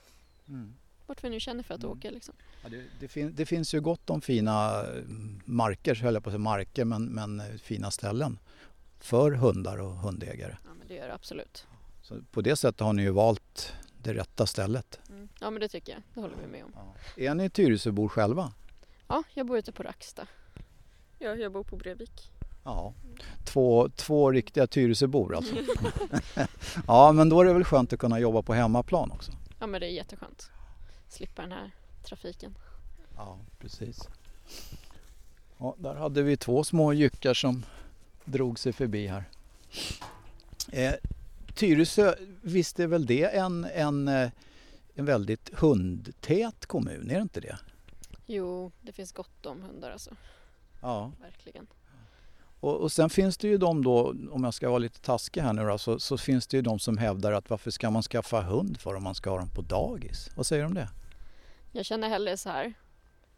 Mm. 0.47 0.73
Vart 1.05 1.23
vi 1.23 1.29
nu 1.29 1.39
känner 1.39 1.63
för 1.63 1.73
att 1.73 1.83
mm. 1.83 1.97
åka 1.97 2.11
liksom. 2.11 2.35
Ja, 2.63 2.69
det, 2.69 2.83
det, 2.99 3.07
fin 3.07 3.35
det, 3.35 3.45
finns 3.45 3.73
ju 3.73 3.81
gott 3.81 4.09
om 4.09 4.21
fina 4.21 4.85
marker, 5.45 5.95
höll 5.95 6.13
jag 6.13 6.23
på 6.23 6.29
att 6.29 6.33
säga 6.33 6.39
marker, 6.39 6.85
men, 6.85 7.05
men 7.05 7.41
fina 7.59 7.91
ställen 7.91 8.39
för 8.99 9.31
hundar 9.31 9.77
och 9.77 9.91
hundägare. 9.91 10.57
Ja 10.63 10.73
men 10.79 10.87
det 10.87 10.93
gör 10.93 11.07
det 11.07 11.13
absolut. 11.13 11.67
Så 12.01 12.21
på 12.31 12.41
det 12.41 12.55
sättet 12.55 12.81
har 12.81 12.93
ni 12.93 13.01
ju 13.01 13.11
valt 13.11 13.73
det 13.97 14.13
rätta 14.13 14.45
stället. 14.45 14.99
Mm. 15.09 15.29
Ja 15.39 15.49
men 15.49 15.61
det 15.61 15.67
tycker 15.67 15.93
jag, 15.93 16.01
det 16.13 16.21
håller 16.21 16.35
vi 16.45 16.47
med 16.47 16.63
om. 16.63 16.71
Ja. 16.75 17.23
Är 17.23 17.35
ni 17.35 17.49
Tyresöbor 17.49 18.07
själva? 18.07 18.53
Ja, 19.07 19.23
jag 19.33 19.45
bor 19.45 19.57
ute 19.57 19.71
på 19.71 19.83
Racksta. 19.83 20.27
Ja, 21.19 21.35
jag 21.35 21.51
bor 21.51 21.63
på 21.63 21.77
Brevik. 21.77 22.31
Ja, 22.63 22.93
två, 23.45 23.89
två 23.95 24.31
riktiga 24.31 24.67
Tyresöbor 24.67 25.35
alltså. 25.35 25.55
ja, 26.87 27.11
men 27.11 27.29
då 27.29 27.41
är 27.41 27.45
det 27.45 27.53
väl 27.53 27.63
skönt 27.63 27.93
att 27.93 27.99
kunna 27.99 28.19
jobba 28.19 28.41
på 28.41 28.53
hemmaplan 28.53 29.11
också? 29.11 29.31
Ja, 29.63 29.67
men 29.67 29.81
det 29.81 29.87
är 29.87 29.91
jätteskönt. 29.91 30.51
Slippa 31.07 31.41
den 31.41 31.51
här 31.51 31.71
trafiken. 32.03 32.57
Ja, 33.15 33.39
precis. 33.59 34.09
Ja, 35.57 35.75
där 35.77 35.95
hade 35.95 36.23
vi 36.23 36.37
två 36.37 36.63
små 36.63 36.93
jyckar 36.93 37.33
som 37.33 37.65
drog 38.25 38.59
sig 38.59 38.73
förbi 38.73 39.07
här. 39.07 39.23
Eh, 40.71 40.93
Tyresö, 41.55 42.15
visst 42.41 42.79
är 42.79 42.87
väl 42.87 43.05
det 43.05 43.35
en, 43.35 43.65
en, 43.65 44.07
eh, 44.07 44.31
en 44.93 45.05
väldigt 45.05 45.49
hundtät 45.53 46.65
kommun, 46.65 47.09
är 47.09 47.15
det 47.15 47.21
inte 47.21 47.41
det? 47.41 47.57
Jo, 48.25 48.71
det 48.81 48.91
finns 48.91 49.11
gott 49.11 49.45
om 49.45 49.61
hundar 49.61 49.91
alltså. 49.91 50.15
Ja. 50.81 51.11
Verkligen. 51.21 51.67
Och, 52.63 52.81
och 52.81 52.91
sen 52.91 53.09
finns 53.09 53.37
det 53.37 53.47
ju 53.47 53.57
de 53.57 53.83
då, 53.83 54.15
om 54.31 54.43
jag 54.43 54.53
ska 54.53 54.69
vara 54.69 54.79
lite 54.79 54.99
taskig 54.99 55.41
här 55.41 55.53
nu 55.53 55.65
då, 55.65 55.77
så, 55.77 55.99
så, 55.99 56.17
finns 56.17 56.47
det 56.47 56.57
ju 56.57 56.61
de 56.61 56.79
som 56.79 56.97
hävdar 56.97 57.31
att 57.31 57.49
varför 57.49 57.71
ska 57.71 57.91
man 57.91 58.03
skaffa 58.03 58.41
hund 58.41 58.79
för 58.79 58.95
om 58.95 59.03
man 59.03 59.15
ska 59.15 59.29
ha 59.29 59.37
dem 59.37 59.49
på 59.49 59.61
dagis? 59.61 60.29
Vad 60.35 60.45
säger 60.45 60.63
du 60.63 60.67
om 60.67 60.73
det? 60.73 60.89
Jag 61.71 61.85
känner 61.85 62.09
hellre 62.09 62.37
så 62.37 62.49
här, 62.49 62.73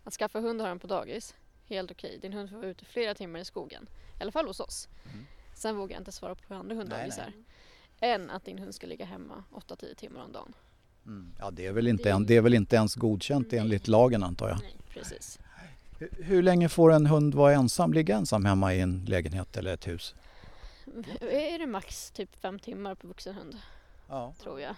att 0.04 0.14
skaffa 0.14 0.40
hund 0.40 0.62
och 0.62 0.66
ha 0.66 0.70
den 0.70 0.80
på 0.80 0.88
dagis, 0.88 1.36
helt 1.66 1.92
okej. 1.92 2.20
Din 2.22 2.34
hund 2.34 2.50
får 2.50 2.58
vara 2.58 2.68
ute 2.68 2.86
flera 2.86 3.16
timmar 3.16 3.40
i 3.40 3.46
skogen, 3.46 3.88
i 4.20 4.22
alla 4.22 4.32
fall 4.32 4.48
hos 4.48 4.60
oss. 4.60 4.88
Mm. 5.14 5.26
Sen 5.56 5.78
vågar 5.78 5.96
jag 5.96 6.02
inte 6.02 6.12
svara 6.12 6.36
på 6.36 6.42
hur 6.48 6.56
andra 6.56 6.76
hundar 6.76 6.98
är. 6.98 7.34
Än 8.00 8.30
att 8.30 8.46
din 8.46 8.58
hund 8.58 8.76
ska 8.76 8.88
ligga 8.88 9.06
hemma 9.06 9.44
8-10 9.52 9.96
timmar 9.96 10.24
om 10.24 10.32
dagen. 10.32 10.54
Mm. 11.06 11.34
Ja, 11.40 11.52
det 11.52 11.66
är, 11.66 11.72
väl 11.72 11.88
inte, 11.88 12.18
det... 12.18 12.26
det 12.26 12.38
är 12.38 12.42
väl 12.42 12.54
inte 12.54 12.76
ens 12.76 12.96
godkänt 12.96 13.48
Nej. 13.52 13.60
enligt 13.60 13.88
lagen 13.88 14.24
antar 14.24 14.50
jag? 14.50 14.60
Nej, 14.62 14.76
precis. 14.90 15.40
Hur 16.00 16.44
länge 16.44 16.70
får 16.70 16.92
en 16.92 17.06
hund 17.06 17.36
vara 17.36 17.54
ensam, 17.54 17.94
ligga 17.94 18.16
ensam 18.16 18.46
hemma 18.46 18.74
i 18.74 18.82
en 18.82 19.06
lägenhet 19.06 19.58
eller 19.58 19.74
ett 19.74 19.88
hus? 19.88 20.16
Är 21.22 21.60
det 21.60 21.68
max 21.68 22.12
typ 22.12 22.36
fem 22.42 22.60
timmar 22.60 22.96
på 22.96 23.08
vuxen 23.08 23.36
hund? 23.36 23.58
Ja. 24.10 24.34
Tror 24.44 24.62
jag. 24.62 24.76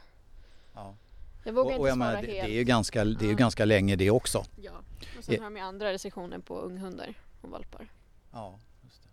Ja. 0.75 0.95
Jag 1.43 1.53
vågar 1.53 1.75
och, 1.75 1.81
och 1.81 1.87
inte 1.87 1.97
svara 1.97 2.09
menar, 2.09 2.27
helt. 2.27 2.47
Det 2.47 2.53
är 2.53 2.57
ju 2.57 2.63
ganska, 2.63 3.05
det 3.05 3.25
är 3.25 3.29
ja. 3.29 3.35
ganska 3.35 3.65
länge 3.65 3.95
det 3.95 4.11
också. 4.11 4.45
Ja, 4.61 4.71
och 5.17 5.23
sen 5.23 5.43
har 5.43 5.49
de 5.51 5.59
andra 5.59 5.91
restriktioner 5.91 6.39
på 6.39 6.59
unghundar 6.59 7.13
och 7.41 7.49
valpar. 7.49 7.87
Ja, 8.31 8.59
just 8.83 9.03
det. 9.03 9.09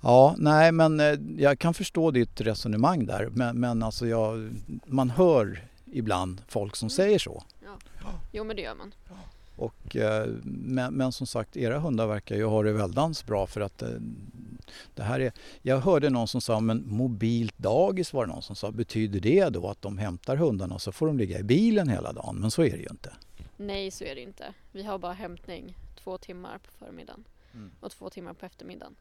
Ja, 0.00 0.34
nej 0.38 0.72
men 0.72 1.00
eh, 1.00 1.18
jag 1.38 1.58
kan 1.58 1.74
förstå 1.74 2.10
ditt 2.10 2.40
resonemang 2.40 3.06
där 3.06 3.28
men, 3.32 3.60
men 3.60 3.82
alltså 3.82 4.06
jag, 4.06 4.50
man 4.86 5.10
hör 5.10 5.64
ibland 5.84 6.42
folk 6.48 6.76
som 6.76 6.86
mm. 6.86 6.90
säger 6.90 7.18
så. 7.18 7.42
Ja. 7.64 7.78
Jo 8.32 8.44
men 8.44 8.56
det 8.56 8.62
gör 8.62 8.74
man. 8.74 8.92
Och, 9.58 9.96
eh, 9.96 10.26
men, 10.44 10.94
men, 10.94 11.12
som 11.12 11.26
sagt, 11.26 11.56
era 11.56 11.78
hundar 11.78 12.06
verkar 12.06 12.36
ju 12.36 12.44
ha 12.44 12.62
det 12.62 12.72
väldans 12.72 13.26
bra 13.26 13.46
för 13.46 13.60
att 13.60 13.82
eh, 13.82 13.88
det 14.94 15.02
här 15.02 15.20
är... 15.20 15.32
Jag 15.62 15.78
hörde 15.78 16.10
någon 16.10 16.28
som 16.28 16.40
sa, 16.40 16.60
men 16.60 16.84
mobilt 16.86 17.58
dagis 17.58 18.12
var 18.12 18.26
det 18.26 18.32
någon 18.32 18.42
som 18.42 18.56
sa. 18.56 18.70
Betyder 18.70 19.20
det 19.20 19.48
då 19.48 19.68
att 19.68 19.82
de 19.82 19.98
hämtar 19.98 20.36
hundarna 20.36 20.74
och 20.74 20.82
så 20.82 20.92
får 20.92 21.06
de 21.06 21.18
ligga 21.18 21.38
i 21.38 21.42
bilen 21.42 21.88
hela 21.88 22.12
dagen? 22.12 22.36
Men 22.36 22.50
så 22.50 22.62
är 22.62 22.70
det 22.70 22.82
ju 22.82 22.88
inte. 22.90 23.12
Nej, 23.56 23.90
så 23.90 24.04
är 24.04 24.14
det 24.14 24.20
inte. 24.20 24.54
Vi 24.72 24.82
har 24.82 24.98
bara 24.98 25.12
hämtning 25.12 25.76
två 26.04 26.18
timmar 26.18 26.58
på 26.58 26.84
förmiddagen 26.84 27.24
mm. 27.54 27.70
och 27.80 27.90
två 27.90 28.10
timmar 28.10 28.32
på 28.32 28.46
eftermiddagen. 28.46 28.94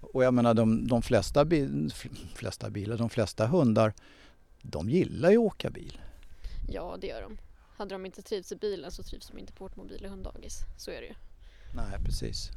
Och 0.00 0.24
jag 0.24 0.34
menar 0.34 0.54
de, 0.54 0.88
de 0.88 1.02
flesta, 1.02 1.44
bil, 1.44 1.92
flesta 2.34 2.70
bilar, 2.70 2.96
de 2.96 3.08
flesta 3.08 3.46
hundar, 3.46 3.92
de 4.62 4.90
gillar 4.90 5.30
ju 5.30 5.36
att 5.36 5.44
åka 5.44 5.70
bil. 5.70 6.00
Ja, 6.68 6.96
det 7.00 7.06
gör 7.06 7.22
de. 7.22 7.38
Hade 7.76 7.94
de 7.94 8.06
inte 8.06 8.22
trivts 8.22 8.52
i 8.52 8.56
bilen 8.56 8.90
så 8.90 9.02
trivs 9.02 9.28
de 9.28 9.38
inte 9.38 9.52
på 9.52 9.64
vårt 9.64 9.76
mobil 9.76 10.04
och 10.04 10.10
hunddagis. 10.10 10.60
Så 10.76 10.90
är 10.90 11.00
det 11.00 11.06
ju. 11.06 11.14
Nej, 11.74 11.98
precis. 12.04 12.50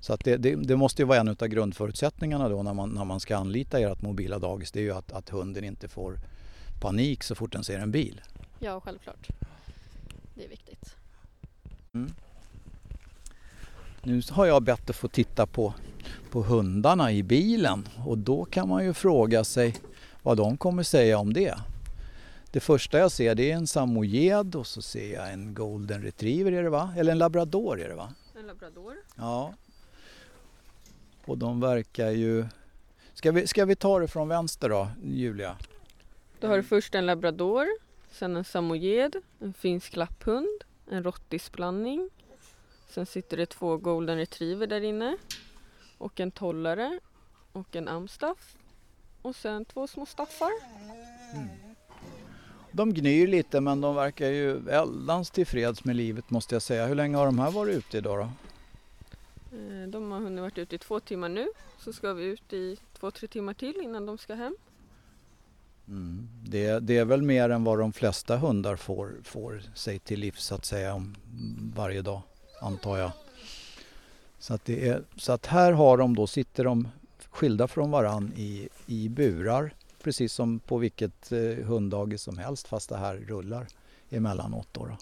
Så 0.00 0.12
att 0.12 0.24
det, 0.24 0.36
det, 0.36 0.56
det, 0.56 0.76
måste 0.76 1.02
ju 1.02 1.06
vara 1.06 1.18
en 1.18 1.28
av 1.28 1.46
grundförutsättningarna 1.46 2.48
då 2.48 2.62
när 2.62 2.74
man, 2.74 2.90
när 2.90 3.04
man 3.04 3.20
ska 3.20 3.36
anlita 3.36 3.80
ert 3.80 4.02
mobila 4.02 4.38
dagis. 4.38 4.72
Det 4.72 4.80
är 4.80 4.82
ju 4.82 4.92
att, 4.92 5.12
att 5.12 5.28
hunden 5.28 5.64
inte 5.64 5.88
får 5.88 6.18
panik 6.80 7.22
så 7.22 7.34
fort 7.34 7.52
den 7.52 7.64
ser 7.64 7.78
en 7.78 7.90
bil. 7.90 8.20
Ja, 8.58 8.80
självklart. 8.80 9.28
Det 10.34 10.44
är 10.44 10.48
viktigt. 10.48 10.94
Mm. 11.92 12.12
Nu 14.02 14.22
har 14.30 14.46
jag 14.46 14.62
bett 14.62 14.90
att 14.90 14.96
få 14.96 15.08
titta 15.08 15.46
på, 15.46 15.74
på 16.30 16.42
hundarna 16.42 17.12
i 17.12 17.22
bilen 17.22 17.88
och 18.06 18.18
då 18.18 18.44
kan 18.44 18.68
man 18.68 18.84
ju 18.84 18.94
fråga 18.94 19.44
sig 19.44 19.76
vad 20.22 20.36
de 20.36 20.56
kommer 20.56 20.82
säga 20.82 21.18
om 21.18 21.32
det. 21.32 21.58
Det 22.50 22.60
första 22.60 22.98
jag 22.98 23.12
ser 23.12 23.34
det 23.34 23.50
är 23.50 23.54
en 23.54 23.66
samoyed 23.66 24.54
och 24.54 24.66
så 24.66 24.82
ser 24.82 25.14
jag 25.14 25.32
en 25.32 25.54
golden 25.54 26.02
retriever 26.02 26.52
är 26.52 26.62
det 26.62 26.70
va? 26.70 26.94
Eller 26.96 27.12
en 27.12 27.18
labrador 27.18 27.80
är 27.80 27.88
det 27.88 27.94
va? 27.94 28.14
En 28.38 28.46
labrador. 28.46 28.96
Ja. 29.16 29.54
Och 31.24 31.38
de 31.38 31.60
verkar 31.60 32.10
ju... 32.10 32.46
Ska 33.14 33.32
vi, 33.32 33.46
ska 33.46 33.64
vi 33.64 33.76
ta 33.76 33.98
det 33.98 34.08
från 34.08 34.28
vänster 34.28 34.68
då, 34.68 34.88
Julia? 35.04 35.56
Då 36.40 36.46
har 36.48 36.56
du 36.56 36.62
först 36.62 36.94
en 36.94 37.06
labrador, 37.06 37.66
sen 38.10 38.36
en 38.36 38.44
samoyed, 38.44 39.16
en 39.38 39.52
finsk 39.54 39.96
lapphund, 39.96 40.64
en 40.90 41.04
rottisblandning. 41.04 42.10
Sen 42.88 43.06
sitter 43.06 43.36
det 43.36 43.46
två 43.46 43.76
golden 43.76 44.16
retriever 44.16 44.66
där 44.66 44.80
inne 44.80 45.16
och 45.98 46.20
en 46.20 46.30
tollare 46.30 47.00
och 47.52 47.76
en 47.76 47.88
amstaff 47.88 48.56
och 49.22 49.36
sen 49.36 49.64
två 49.64 49.86
små 49.86 50.06
staffar. 50.06 50.50
Mm. 51.34 51.67
De 52.72 52.94
gnyr 52.94 53.26
lite 53.26 53.60
men 53.60 53.80
de 53.80 53.94
verkar 53.94 54.28
ju 54.28 54.52
väldans 54.52 55.30
tillfreds 55.30 55.84
med 55.84 55.96
livet 55.96 56.30
måste 56.30 56.54
jag 56.54 56.62
säga. 56.62 56.86
Hur 56.86 56.94
länge 56.94 57.16
har 57.16 57.26
de 57.26 57.38
här 57.38 57.50
varit 57.50 57.76
ute 57.76 57.98
idag 57.98 58.18
då? 58.18 58.28
Eh, 59.56 59.88
de 59.88 60.10
har 60.10 60.20
hunnit 60.20 60.40
varit 60.40 60.58
ute 60.58 60.74
i 60.74 60.78
två 60.78 61.00
timmar 61.00 61.28
nu. 61.28 61.48
Så 61.78 61.92
ska 61.92 62.12
vi 62.12 62.24
ut 62.24 62.52
i 62.52 62.76
två, 63.00 63.10
tre 63.10 63.28
timmar 63.28 63.54
till 63.54 63.80
innan 63.82 64.06
de 64.06 64.18
ska 64.18 64.34
hem. 64.34 64.56
Mm. 65.88 66.28
Det, 66.44 66.78
det, 66.78 66.98
är 66.98 67.04
väl 67.04 67.22
mer 67.22 67.50
än 67.50 67.64
vad 67.64 67.78
de 67.78 67.92
flesta 67.92 68.36
hundar 68.36 68.76
får, 68.76 69.12
får 69.24 69.62
sig 69.74 69.98
till 69.98 70.20
livs 70.20 70.44
så 70.44 70.54
att 70.54 70.64
säga 70.64 70.94
om 70.94 71.16
varje 71.76 72.02
dag 72.02 72.20
antar 72.60 72.98
jag. 72.98 73.10
Så 74.38 74.54
att, 74.54 74.68
är, 74.68 75.02
så 75.16 75.32
att 75.32 75.46
här 75.46 75.72
har 75.72 75.96
de 75.96 76.16
då, 76.16 76.26
sitter 76.26 76.64
de 76.64 76.88
skilda 77.30 77.68
från 77.68 77.90
varann 77.90 78.32
i, 78.36 78.68
i 78.86 79.08
burar 79.08 79.74
precis 80.02 80.32
som 80.32 80.58
på 80.58 80.78
vilket 80.78 81.32
eh, 81.32 81.66
hunddagis 81.66 82.22
som 82.22 82.38
helst 82.38 82.68
fast 82.68 82.88
det 82.88 82.96
här 82.96 83.16
rullar 83.16 83.66
emellanåt. 84.10 84.68
Då, 84.72 84.86
då. 84.86 84.96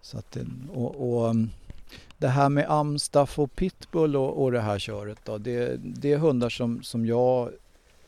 Så 0.00 0.18
att, 0.18 0.36
eh, 0.36 0.44
och, 0.72 1.14
och, 1.14 1.30
mm, 1.30 1.50
det 2.18 2.28
här 2.28 2.48
med 2.48 2.70
amstaff 2.70 3.38
och 3.38 3.54
pitbull 3.54 4.16
och, 4.16 4.42
och 4.42 4.52
det 4.52 4.60
här 4.60 4.78
köret 4.78 5.18
då, 5.24 5.38
det, 5.38 5.76
det 5.76 6.12
är 6.12 6.18
hundar 6.18 6.48
som, 6.48 6.82
som 6.82 7.06
jag 7.06 7.50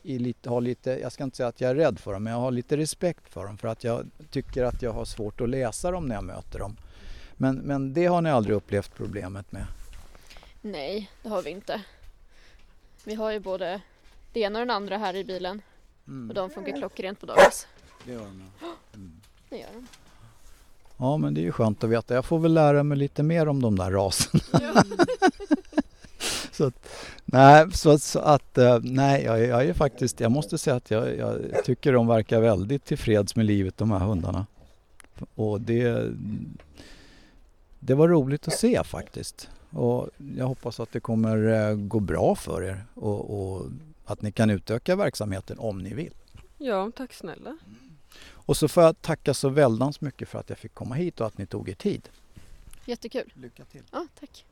lite, 0.01 0.49
har 0.49 0.61
lite, 0.61 0.89
jag 0.91 1.11
ska 1.11 1.23
inte 1.23 1.37
säga 1.37 1.49
att 1.49 1.61
jag 1.61 1.71
är 1.71 1.75
rädd 1.75 1.99
för 1.99 2.13
dem, 2.13 2.23
men 2.23 2.33
jag 2.33 2.39
har 2.39 2.51
lite 2.51 2.77
respekt 2.77 3.33
för 3.33 3.45
dem 3.45 3.57
för 3.57 3.67
att 3.67 3.83
jag 3.83 4.05
tycker 4.29 4.63
att 4.63 4.81
jag 4.81 4.93
har 4.93 5.05
svårt 5.05 5.41
att 5.41 5.49
läsa 5.49 5.91
dem 5.91 6.05
när 6.05 6.15
jag 6.15 6.23
möter 6.23 6.59
dem. 6.59 6.77
Men, 7.33 7.55
men 7.55 7.93
det 7.93 8.05
har 8.05 8.21
ni 8.21 8.29
aldrig 8.29 8.55
upplevt 8.55 8.95
problemet 8.95 9.51
med? 9.51 9.65
Nej, 10.61 11.11
det 11.23 11.29
har 11.29 11.41
vi 11.41 11.49
inte. 11.49 11.81
Vi 13.03 13.13
har 13.13 13.31
ju 13.31 13.39
både 13.39 13.81
det 14.35 14.41
ena 14.41 14.59
och 14.59 14.65
den 14.65 14.75
andra 14.75 14.97
här 14.97 15.15
i 15.15 15.23
bilen. 15.23 15.61
Mm. 16.07 16.29
Och 16.29 16.35
de 16.35 16.49
funkar 16.49 16.77
klockrent 16.77 17.19
på 17.19 17.25
dagis. 17.25 17.67
Det 18.05 18.11
gör 18.11 18.19
de. 18.19 18.43
Mm. 18.93 19.11
Det 19.49 19.57
gör 19.57 19.67
de. 19.73 19.87
Ja 20.97 21.17
men 21.17 21.33
det 21.33 21.41
är 21.41 21.43
ju 21.43 21.51
skönt 21.51 21.83
att 21.83 21.89
veta. 21.89 22.13
Jag 22.13 22.25
får 22.25 22.39
väl 22.39 22.53
lära 22.53 22.83
mig 22.83 22.97
lite 22.97 23.23
mer 23.23 23.47
om 23.47 23.61
de 23.61 23.77
där 23.77 23.91
raserna. 23.91 24.43
Ja. 24.51 24.83
så 26.51 26.65
att, 26.67 26.87
nej, 27.25 27.71
så, 27.71 27.99
så 27.99 28.19
att, 28.19 28.57
eh, 28.57 28.79
nej 28.83 29.23
jag, 29.23 29.41
jag, 29.45 29.65
är 29.65 29.73
faktiskt, 29.73 30.19
jag 30.19 30.31
måste 30.31 30.57
säga 30.57 30.75
att 30.75 30.91
jag, 30.91 31.17
jag 31.17 31.63
tycker 31.63 31.93
de 31.93 32.07
verkar 32.07 32.41
väldigt 32.41 32.85
tillfreds 32.85 33.35
med 33.35 33.45
livet 33.45 33.77
de 33.77 33.91
här 33.91 33.99
hundarna. 33.99 34.45
Och 35.35 35.61
det, 35.61 36.11
det 37.79 37.93
var 37.93 38.07
roligt 38.07 38.47
att 38.47 38.53
se 38.53 38.83
faktiskt. 38.83 39.49
Och 39.69 40.09
jag 40.37 40.47
hoppas 40.47 40.79
att 40.79 40.91
det 40.91 40.99
kommer 40.99 41.69
eh, 41.69 41.75
gå 41.75 41.99
bra 41.99 42.35
för 42.35 42.63
er 42.63 42.85
och, 42.93 43.39
och 43.39 43.65
att 44.05 44.21
ni 44.21 44.31
kan 44.31 44.49
utöka 44.49 44.95
verksamheten 44.95 45.59
om 45.59 45.77
ni 45.77 45.93
vill. 45.93 46.13
Ja, 46.57 46.91
tack 46.95 47.13
snälla. 47.13 47.57
Och 48.29 48.57
så 48.57 48.67
får 48.67 48.83
jag 48.83 49.01
tacka 49.01 49.33
så 49.33 49.49
väldans 49.49 50.01
mycket 50.01 50.29
för 50.29 50.39
att 50.39 50.49
jag 50.49 50.57
fick 50.57 50.73
komma 50.73 50.95
hit 50.95 51.21
och 51.21 51.27
att 51.27 51.37
ni 51.37 51.45
tog 51.45 51.69
er 51.69 51.73
tid. 51.73 52.09
Jättekul. 52.85 53.33
Lycka 53.33 53.65
till. 53.65 53.83
Ja, 53.91 54.07
tack. 54.19 54.45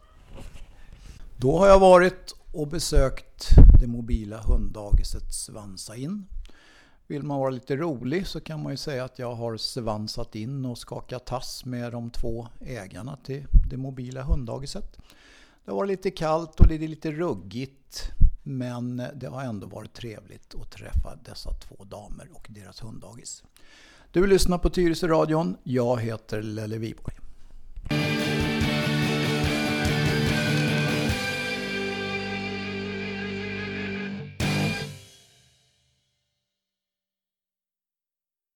Då 1.38 1.58
har 1.58 1.68
jag 1.68 1.80
varit 1.80 2.36
och 2.52 2.68
besökt 2.68 3.50
det 3.80 3.88
mobila 3.88 4.42
hunddagiset 4.42 5.34
Svansa 5.34 5.96
in. 5.96 6.26
Vill 7.08 7.24
man 7.24 7.40
vara 7.40 7.50
lite 7.50 7.76
rolig 7.76 8.28
så 8.28 8.40
kan 8.40 8.64
man 8.64 8.74
ju 8.74 8.78
säga 8.78 9.04
att 9.04 9.20
jag 9.20 9.36
har 9.36 9.58
svansat 9.58 10.36
in 10.36 10.66
och 10.66 10.78
skakat 10.78 11.26
tass 11.26 11.66
med 11.66 11.92
de 11.92 12.10
två 12.10 12.48
ägarna 12.60 13.18
till 13.24 13.46
det 13.70 13.78
mobila 13.78 14.24
hunddagiset. 14.24 14.98
Det 15.66 15.72
har 15.72 15.76
varit 15.76 15.88
lite 15.88 16.12
kallt 16.12 16.60
och 16.60 16.68
lite 16.68 17.12
ruggigt 17.12 18.12
men 18.44 19.04
det 19.16 19.28
har 19.28 19.44
ändå 19.44 19.68
varit 19.68 19.94
trevligt 19.94 20.56
att 20.56 20.72
träffa 20.72 21.16
dessa 21.26 21.52
två 21.52 21.84
damer 21.84 22.28
och 22.34 22.48
deras 22.50 22.84
hunddagis. 22.84 23.44
Du 24.12 24.28
lyssnar 24.28 24.58
på 24.58 24.70
Tyresö 24.70 25.08
radion. 25.08 25.58
Jag 25.64 26.02
heter 26.02 26.42
Lelle 26.42 26.78
Wiborg. 26.78 27.23